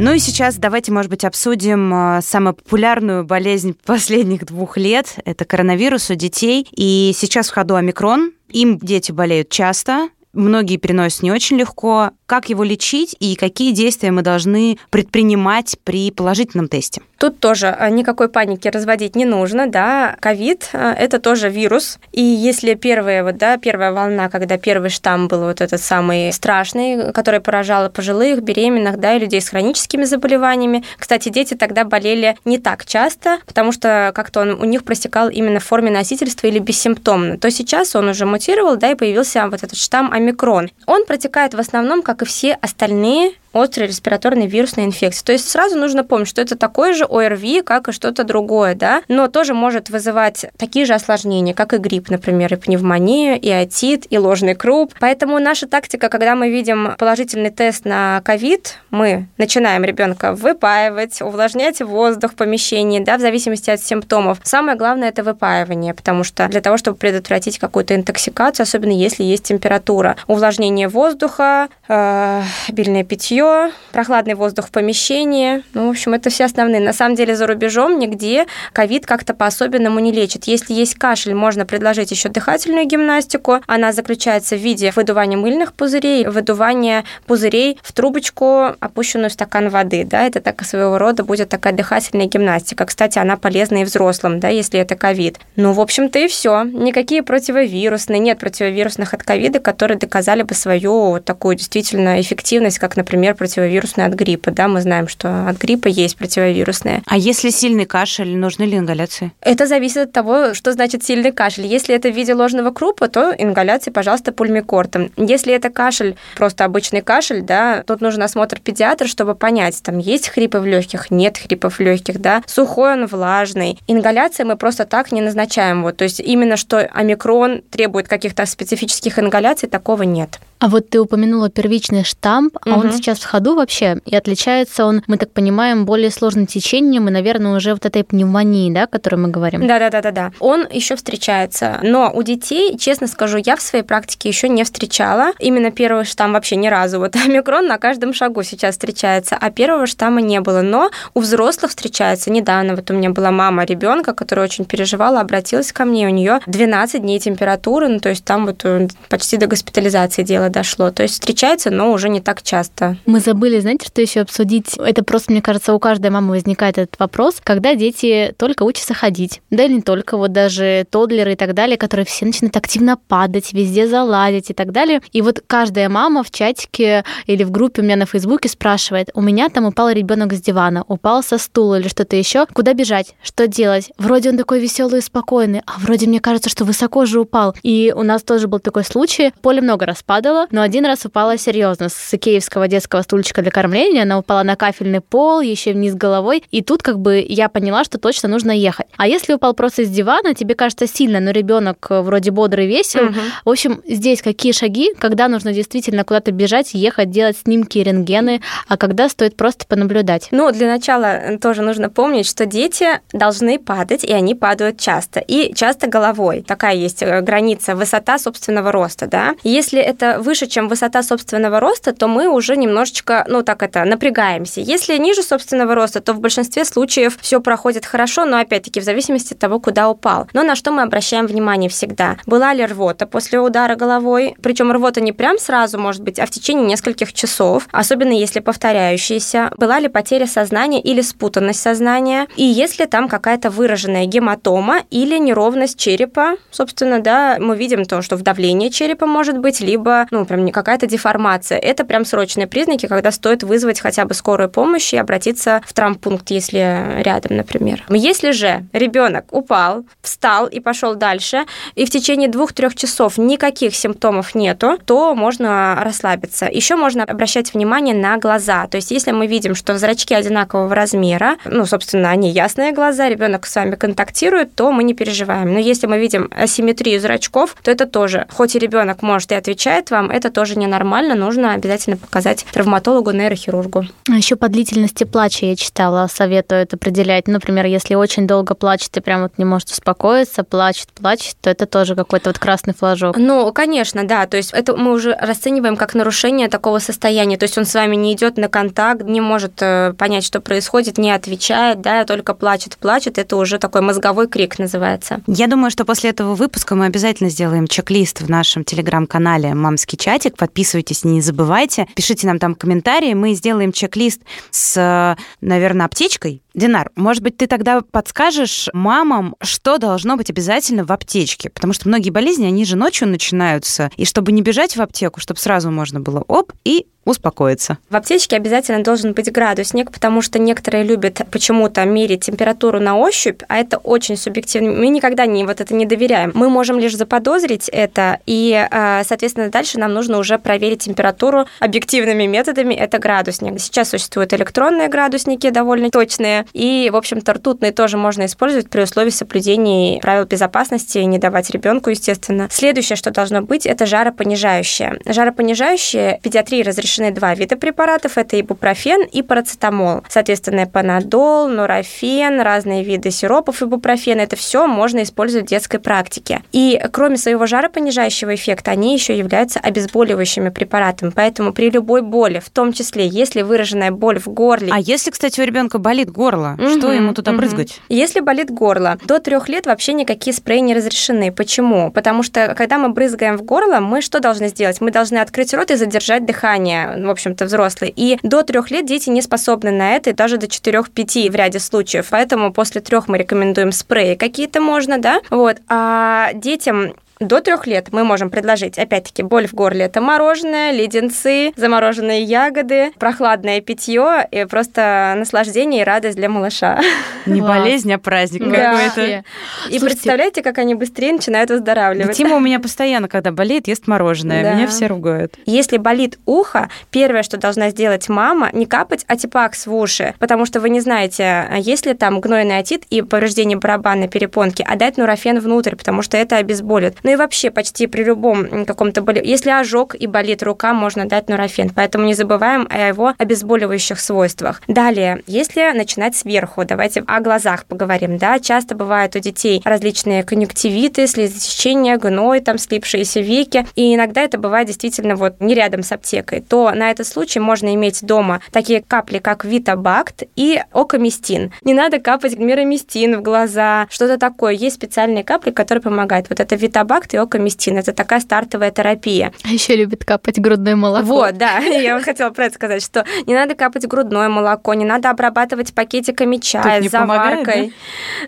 [0.01, 5.17] Ну и сейчас давайте, может быть, обсудим э, самую популярную болезнь последних двух лет.
[5.25, 6.69] Это коронавирус у детей.
[6.71, 8.31] И сейчас в ходу омикрон.
[8.51, 12.13] Им дети болеют часто, многие переносят не очень легко.
[12.29, 17.01] Как его лечить и какие действия мы должны предпринимать при положительном тесте?
[17.16, 20.14] Тут тоже а, никакой паники разводить не нужно, да.
[20.20, 25.26] Ковид а,– это тоже вирус, и если первая, вот, да, первая волна, когда первый штамм
[25.26, 30.85] был вот этот самый страшный, который поражал пожилых, беременных, да, и людей с хроническими заболеваниями,
[30.99, 35.61] кстати, дети тогда болели не так часто, потому что как-то он у них простекал именно
[35.61, 39.79] в форме носительства или бессимптомно, то сейчас он уже мутировал, да, и появился вот этот
[39.79, 40.70] штамм омикрон.
[40.85, 45.25] Он протекает в основном, как и все остальные острой респираторной вирусной инфекции.
[45.25, 49.03] То есть сразу нужно помнить, что это такой же ОРВИ, как и что-то другое, да,
[49.09, 54.07] но тоже может вызывать такие же осложнения, как и грипп, например, и пневмонию, и отит,
[54.11, 54.95] и ложный круп.
[55.01, 61.81] Поэтому наша тактика, когда мы видим положительный тест на ковид, мы начинаем ребенка выпаивать, увлажнять
[61.81, 64.39] воздух в помещении, да, в зависимости от симптомов.
[64.43, 69.45] Самое главное это выпаивание, потому что для того, чтобы предотвратить какую-то интоксикацию, особенно если есть
[69.45, 75.62] температура, увлажнение воздуха, э, обильное питье, питье, прохладный воздух в помещении.
[75.74, 76.80] Ну, в общем, это все основные.
[76.80, 80.45] На самом деле, за рубежом нигде ковид как-то по-особенному не лечит.
[80.45, 83.61] Если есть кашель, можно предложить еще дыхательную гимнастику.
[83.66, 90.05] Она заключается в виде выдувания мыльных пузырей, выдувания пузырей в трубочку, опущенную в стакан воды.
[90.05, 92.86] Да, это так своего рода будет такая дыхательная гимнастика.
[92.86, 95.39] Кстати, она полезна и взрослым, да, если это ковид.
[95.57, 96.64] Ну, в общем-то, и все.
[96.64, 103.28] Никакие противовирусные, нет противовирусных от ковида, которые доказали бы свою такую действительно эффективность, как, например,
[103.29, 104.51] например, противовирусные от гриппа.
[104.51, 107.03] Да, мы знаем, что от гриппа есть противовирусные.
[107.07, 109.33] А если сильный кашель, нужны ли ингаляции?
[109.41, 111.66] Это зависит от того, что значит сильный кашель.
[111.66, 115.11] Если это в виде ложного крупа, то ингаляции, пожалуйста, пульмикортом.
[115.16, 120.29] Если это кашель, просто обычный кашель, да, тут нужен осмотр педиатра, чтобы понять, там есть
[120.29, 123.79] хрипы в легких, нет хрипов в легких, да, сухой он, влажный.
[123.87, 125.83] Ингаляции мы просто так не назначаем.
[125.83, 130.39] Вот, то есть именно что омикрон требует каких-то специфических ингаляций, такого нет.
[130.61, 132.81] А вот ты упомянула первичный штамп, а угу.
[132.81, 137.11] он сейчас в ходу вообще, и отличается он, мы так понимаем, более сложным течением и,
[137.11, 139.66] наверное, уже вот этой пневмонии, да, о которой мы говорим.
[139.66, 140.33] Да-да-да-да-да.
[140.41, 145.33] Он еще встречается, но у детей, честно скажу, я в своей практике еще не встречала.
[145.39, 146.99] Именно первый штамм вообще ни разу.
[146.99, 150.62] Вот омикрон на каждом шагу сейчас встречается, а первого штамма не было.
[150.62, 152.75] Но у взрослых встречается недавно.
[152.75, 157.03] Вот у меня была мама ребенка, которая очень переживала, обратилась ко мне, у нее 12
[157.03, 160.91] дней температуры, ну то есть там вот э, почти до госпитализации дело дошло.
[160.91, 162.97] То есть встречается, но уже не так часто.
[163.09, 164.75] Мы забыли, знаете, что еще обсудить?
[164.77, 169.41] Это просто, мне кажется, у каждой мамы возникает этот вопрос, когда дети только учатся ходить.
[169.49, 173.55] Да и не только, вот даже тодлеры и так далее, которые все начинают активно падать,
[173.55, 175.01] везде залазить и так далее.
[175.13, 179.23] И вот каждая мама в чатике или в группе у меня на Фейсбуке спрашивает, у
[179.23, 183.47] меня там упал ребенок с дивана, упал со стула или что-то еще, куда бежать, что
[183.47, 183.91] делать?
[183.97, 187.55] Вроде он такой веселый и спокойный, а вроде мне кажется, что высоко же упал.
[187.63, 191.89] И у нас тоже был такой случай, поле много распадало, но один раз упала серьезно.
[191.89, 196.43] С икеевского детского стульчика для кормления она упала на кафельный пол, еще вниз головой.
[196.51, 198.87] И тут как бы я поняла, что точно нужно ехать.
[198.97, 203.07] А если упал просто с дивана, тебе кажется сильно, но ребенок э, вроде бодрый, весел.
[203.07, 203.15] Угу.
[203.45, 208.77] В общем, здесь какие шаги, когда нужно действительно куда-то бежать, ехать, делать снимки, рентгены, а
[208.77, 210.29] когда стоит просто понаблюдать?
[210.31, 215.21] Ну, для начала э, тоже нужно помнить, что дети должны падать, и они падают часто.
[215.21, 216.45] И часто головой.
[216.47, 219.35] Такая есть э, граница, высота собственного роста, да.
[219.43, 223.84] Если это выше, чем высота собственного роста, то мы уже немножечко немножечко, ну так это,
[223.84, 224.61] напрягаемся.
[224.61, 229.34] Если ниже собственного роста, то в большинстве случаев все проходит хорошо, но опять-таки в зависимости
[229.34, 230.26] от того, куда упал.
[230.32, 232.16] Но на что мы обращаем внимание всегда?
[232.26, 234.34] Была ли рвота после удара головой?
[234.43, 239.51] Причем рвота не прям сразу, может быть, а в течение нескольких часов, особенно если повторяющаяся.
[239.57, 242.26] Была ли потеря сознания или спутанность сознания?
[242.36, 248.16] И если там какая-то выраженная гематома или неровность черепа, собственно, да, мы видим то, что
[248.16, 251.59] вдавление черепа может быть, либо, ну, прям какая-то деформация.
[251.59, 256.31] Это прям срочные признаки, когда стоит вызвать хотя бы скорую помощь и обратиться в травмпункт,
[256.31, 257.85] если рядом, например.
[257.89, 264.35] Если же ребенок упал, встал и пошел дальше, и в течение двух-трех часов никаких симптомов
[264.35, 266.47] нету, то можно расслабиться.
[266.47, 268.66] Еще можно обращать внимание на глаза.
[268.66, 273.47] То есть, если мы видим, что зрачки одинакового размера, ну, собственно, они ясные глаза, ребенок
[273.47, 275.53] с вами контактирует, то мы не переживаем.
[275.53, 279.91] Но если мы видим асимметрию зрачков, то это тоже, хоть и ребенок может и отвечает
[279.91, 283.85] вам, это тоже ненормально, нужно обязательно показать травматологу, нейрохирургу.
[284.09, 287.27] Еще по длительности плача я читала, советуют определять.
[287.27, 291.66] Например, если очень долго плачет и прям вот не может успокоиться, плачет, плачет, то это
[291.66, 293.16] тоже какой-то вот красный флажок.
[293.16, 294.27] Ну, конечно, да.
[294.27, 297.39] То есть это мы уже расцениваем как нарушение такого состояния.
[297.39, 300.99] То есть он с вами не идет на контакт, не может э, понять, что происходит,
[300.99, 303.19] не отвечает, да, только плачет, плачет.
[303.19, 305.21] Это уже такой мозговой крик называется.
[305.27, 310.37] Я думаю, что после этого выпуска мы обязательно сделаем чек-лист в нашем телеграм-канале «Мамский чатик».
[310.37, 311.87] Подписывайтесь, не забывайте.
[311.95, 313.15] Пишите нам там комментарии.
[313.15, 316.43] Мы сделаем чек-лист с, наверное, аптечкой.
[316.59, 321.51] Динар, может быть, ты тогда подскажешь мамам, что должно быть обязательно в аптечке?
[321.51, 323.93] Потому что многие болезни, они же ночью начинаются.
[323.97, 327.79] И чтобы не бежать в аптеку, чтобы сразу можно было оп, и успокоиться.
[327.91, 333.43] В аптечке обязательно должен быть градусник, потому что некоторые любят почему-то мерить температуру на ощупь,
[333.49, 334.73] а это очень субъективно.
[334.73, 336.33] Мы никогда не вот это не доверяем.
[336.35, 342.27] Мы можем лишь заподозрить это, и, э, соответственно, дальше нам нужно уже проверить температуру объективными
[342.27, 342.75] методами.
[342.75, 343.59] Это градусник.
[343.59, 349.11] Сейчас существуют электронные градусники довольно точные, и, в общем-то, ртутные тоже можно использовать при условии
[349.11, 352.49] соблюдения правил безопасности, не давать ребенку, естественно.
[352.51, 355.01] Следующее, что должно быть, это жаропонижающее.
[355.07, 358.19] Жаропонижающее в педиатрии разрешены два вида препаратов.
[358.19, 360.03] Это ибупрофен и парацетамол.
[360.09, 364.21] Соответственно, панадол, нурофен, разные виды сиропов ибупрофена.
[364.21, 366.43] Это все можно использовать в детской практике.
[366.53, 371.11] И кроме своего жаропонижающего эффекта, они еще являются обезболивающими препаратами.
[371.15, 374.71] Поэтому при любой боли, в том числе, если выраженная боль в горле...
[374.73, 377.39] А если, кстати, у ребенка болит горло, угу, что ему туда угу.
[377.39, 377.81] брызгать?
[377.89, 381.33] Если болит горло, до трех лет вообще никакие спреи не разрешены.
[381.33, 381.91] Почему?
[381.91, 384.81] Потому что, когда мы брызгаем в горло, мы что должны сделать?
[384.81, 387.93] Мы должны открыть рот и задержать дыхание в общем-то, взрослые.
[387.95, 391.59] И до трех лет дети не способны на это, и даже до 4-5 в ряде
[391.59, 392.09] случаев.
[392.11, 395.57] Поэтому после трех мы рекомендуем спреи какие-то можно, да, вот.
[395.68, 401.53] А детям до трех лет мы можем предложить, опять-таки, боль в горле– это мороженое, леденцы,
[401.57, 406.81] замороженные ягоды, прохладное питье и просто наслаждение и радость для малыша.
[407.27, 409.25] Не болезнь, а праздник какой-то.
[409.69, 412.16] И Слушайте, представляете, как они быстрее начинают выздоравливать.
[412.16, 414.43] Тима у меня постоянно, когда болеет, ест мороженое.
[414.43, 414.55] Да.
[414.55, 415.37] Меня все ругают.
[415.47, 420.61] Если болит ухо, первое, что должна сделать мама, не капать атипакс в уши, потому что
[420.61, 425.39] вы не знаете, есть ли там гнойный отит и повреждение барабанной перепонки, а дать нурофен
[425.41, 426.97] внутрь, потому что это обезболит.
[427.09, 429.23] Ну и вообще почти при любом каком-то боли...
[429.25, 431.71] Если ожог и болит рука, можно дать нурофен.
[431.75, 434.61] Поэтому не забываем о его обезболивающих свойствах.
[434.69, 438.19] Далее, если начинать сверху, давайте о глазах поговорим.
[438.19, 443.67] Да, часто бывают у детей различные конъюнктивиты, слезотечения, гной, там слипшиеся веки.
[443.75, 446.43] И иногда это бывает действительно вот не рядом с аптекой.
[446.43, 451.55] То на этот случай можно иметь дома такие капли, как Витабакт и Окамистин.
[451.63, 454.53] Не надо капать мироместин в глаза, что-то такое.
[454.53, 456.29] Есть специальные капли, которые помогают.
[456.29, 457.79] Вот это Витабакт Витабакт и окамистин.
[457.79, 459.33] Это такая стартовая терапия.
[459.45, 461.07] А еще любит капать грудное молоко.
[461.07, 461.59] Вот, да.
[461.59, 465.75] Я вам хотела про это сказать, что не надо капать грудное молоко, не надо обрабатывать
[465.75, 467.73] пакетиками чая заваркой, помогает,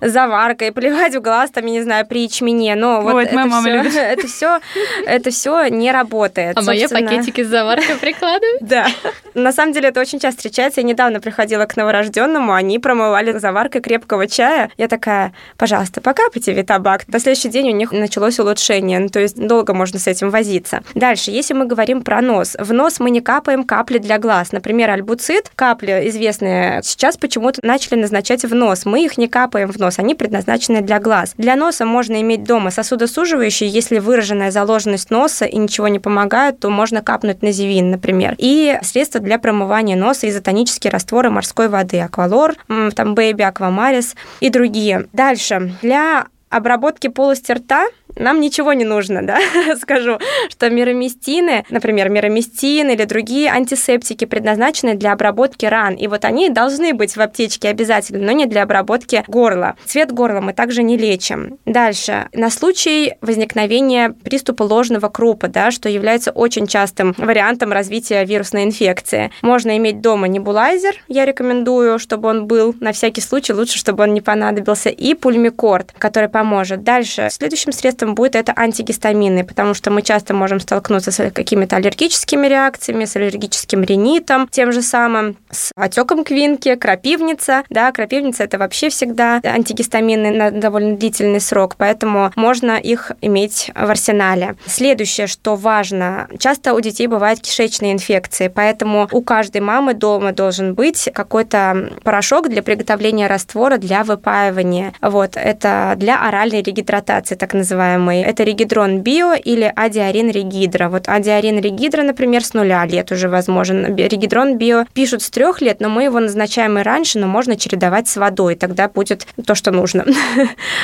[0.01, 0.09] да?
[0.09, 2.77] заваркой, поливать в глаз, там, я не знаю, при ячмене.
[2.77, 4.61] Но вот, вот это, все, это все,
[5.07, 6.57] это все не работает.
[6.57, 8.61] А мои пакетики с заваркой прикладывают?
[8.71, 8.87] Да.
[9.35, 10.81] На самом деле это очень часто встречается.
[10.81, 14.71] Я недавно приходила к новорожденному, они промывали заваркой крепкого чая.
[14.77, 17.09] Я такая, пожалуйста, покапайте витабак.
[17.09, 20.31] На следующий день у них началось улучшение улучшение, ну, то есть долго можно с этим
[20.31, 20.83] возиться.
[20.95, 24.53] Дальше, если мы говорим про нос, в нос мы не капаем капли для глаз.
[24.53, 28.85] Например, альбуцит, капли известные, сейчас почему-то начали назначать в нос.
[28.85, 31.35] Мы их не капаем в нос, они предназначены для глаз.
[31.37, 36.71] Для носа можно иметь дома сосудосуживающие, если выраженная заложенность носа и ничего не помогает, то
[36.71, 38.35] можно капнуть називин, например.
[38.39, 42.55] И средства для промывания носа изотонические растворы морской воды, аквалор,
[42.95, 45.07] там baby, аквамарис и другие.
[45.13, 47.87] Дальше, для обработки полости рта
[48.17, 49.39] нам ничего не нужно, да,
[49.81, 56.49] скажу, что мирамистины, например, мирамистин или другие антисептики предназначены для обработки ран, и вот они
[56.49, 59.77] должны быть в аптечке обязательно, но не для обработки горла.
[59.85, 61.59] Цвет горла мы также не лечим.
[61.67, 62.29] Дальше.
[62.33, 69.31] На случай возникновения приступа ложного крупа, да, что является очень частым вариантом развития вирусной инфекции.
[69.43, 74.15] Можно иметь дома небулайзер, я рекомендую, чтобы он был на всякий случай, лучше, чтобы он
[74.15, 76.83] не понадобился, и пульмикорт, который поможет.
[76.83, 77.29] Дальше.
[77.31, 83.05] Следующим средством будет это антигистамины, потому что мы часто можем столкнуться с какими-то аллергическими реакциями,
[83.05, 87.63] с аллергическим ринитом, тем же самым, с отеком квинки, крапивница.
[87.71, 93.91] Да, крапивница это вообще всегда антигистамины на довольно длительный срок, поэтому можно их иметь в
[93.91, 94.57] арсенале.
[94.67, 100.75] Следующее, что важно, часто у детей бывают кишечные инфекции, поэтому у каждой мамы дома должен
[100.75, 104.93] быть какой-то порошок для приготовления раствора для выпаивания.
[105.01, 107.55] Вот, это для оральной регидратации, так
[107.91, 108.23] называемый.
[108.23, 110.89] Это регидрон био или адиарин регидра.
[110.89, 113.97] Вот адиарин регидра, например, с нуля лет уже возможен.
[113.97, 118.09] Регидрон био пишут с трех лет, но мы его назначаем и раньше, но можно чередовать
[118.09, 120.05] с водой, тогда будет то, что нужно.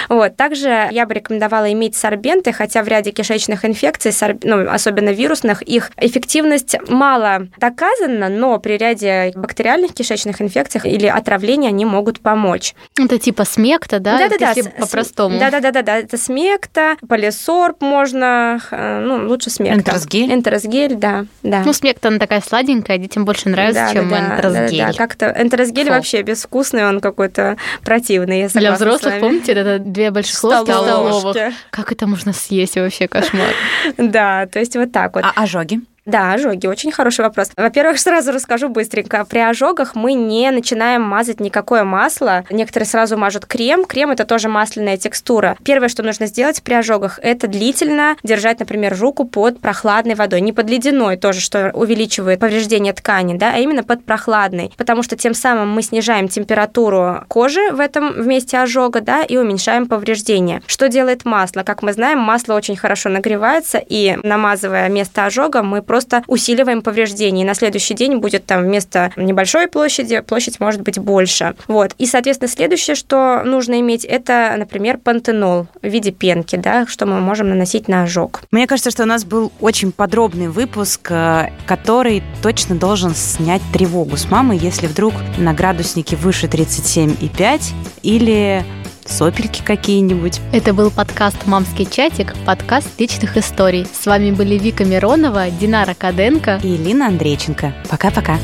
[0.08, 0.36] Вот.
[0.36, 5.90] Также я бы рекомендовала иметь сорбенты, хотя в ряде кишечных инфекций, ну, особенно вирусных, их
[5.96, 12.74] эффективность мало доказана, но при ряде бактериальных кишечных инфекций или отравлений они могут помочь.
[12.98, 14.18] Это типа смекта, да?
[14.18, 14.54] Да-да-да.
[14.78, 15.38] По-простому.
[15.38, 19.78] Да-да-да, это смекта, полисорб можно, э, ну, лучше смекта.
[19.78, 20.32] Энтеросгель?
[20.32, 21.62] Энтеросгель, да, да.
[21.64, 24.78] Ну, смекта, она такая сладенькая, детям больше нравится, да, чем да, энтеросгель.
[24.78, 25.92] Да, да, как-то энтеросгель Фу.
[25.92, 31.36] вообще безвкусный, он какой-то противный, я Для взрослых, помните, это две больших ложки столовых.
[31.70, 33.48] Как это можно съесть вообще, кошмар?
[33.96, 35.24] Да, то есть вот так вот.
[35.24, 35.80] А ожоги?
[36.06, 36.68] Да, ожоги.
[36.68, 37.50] Очень хороший вопрос.
[37.56, 39.24] Во-первых, сразу расскажу быстренько.
[39.24, 42.44] При ожогах мы не начинаем мазать никакое масло.
[42.48, 43.84] Некоторые сразу мажут крем.
[43.84, 45.56] Крем– это тоже масляная текстура.
[45.64, 50.40] Первое, что нужно сделать при ожогах, это длительно держать, например, руку под прохладной водой.
[50.42, 54.72] Не под ледяной тоже, что увеличивает повреждение ткани, да, а именно под прохладной.
[54.76, 59.86] Потому что тем самым мы снижаем температуру кожи в этом вместе ожога, да, и уменьшаем
[59.86, 60.62] повреждения.
[60.68, 61.64] Что делает масло?
[61.64, 66.82] Как мы знаем, масло очень хорошо нагревается, и намазывая место ожога, мы просто просто усиливаем
[66.82, 67.40] повреждения.
[67.40, 71.54] И на следующий день будет там вместо небольшой площади, площадь может быть больше.
[71.68, 71.94] Вот.
[71.96, 77.20] И, соответственно, следующее, что нужно иметь, это, например, пантенол в виде пенки, да, что мы
[77.20, 78.42] можем наносить на ожог.
[78.50, 84.18] Мне кажется, что у нас был очень подробный выпуск, э, который точно должен снять тревогу
[84.18, 87.72] с мамы, если вдруг на градуснике выше 37,5
[88.02, 88.66] или
[89.06, 90.40] сопельки какие-нибудь.
[90.52, 93.86] Это был подкаст «Мамский чатик», подкаст личных историй.
[93.92, 97.74] С вами были Вика Миронова, Динара Каденко и Лина Андрейченко.
[97.88, 98.38] Пока-пока.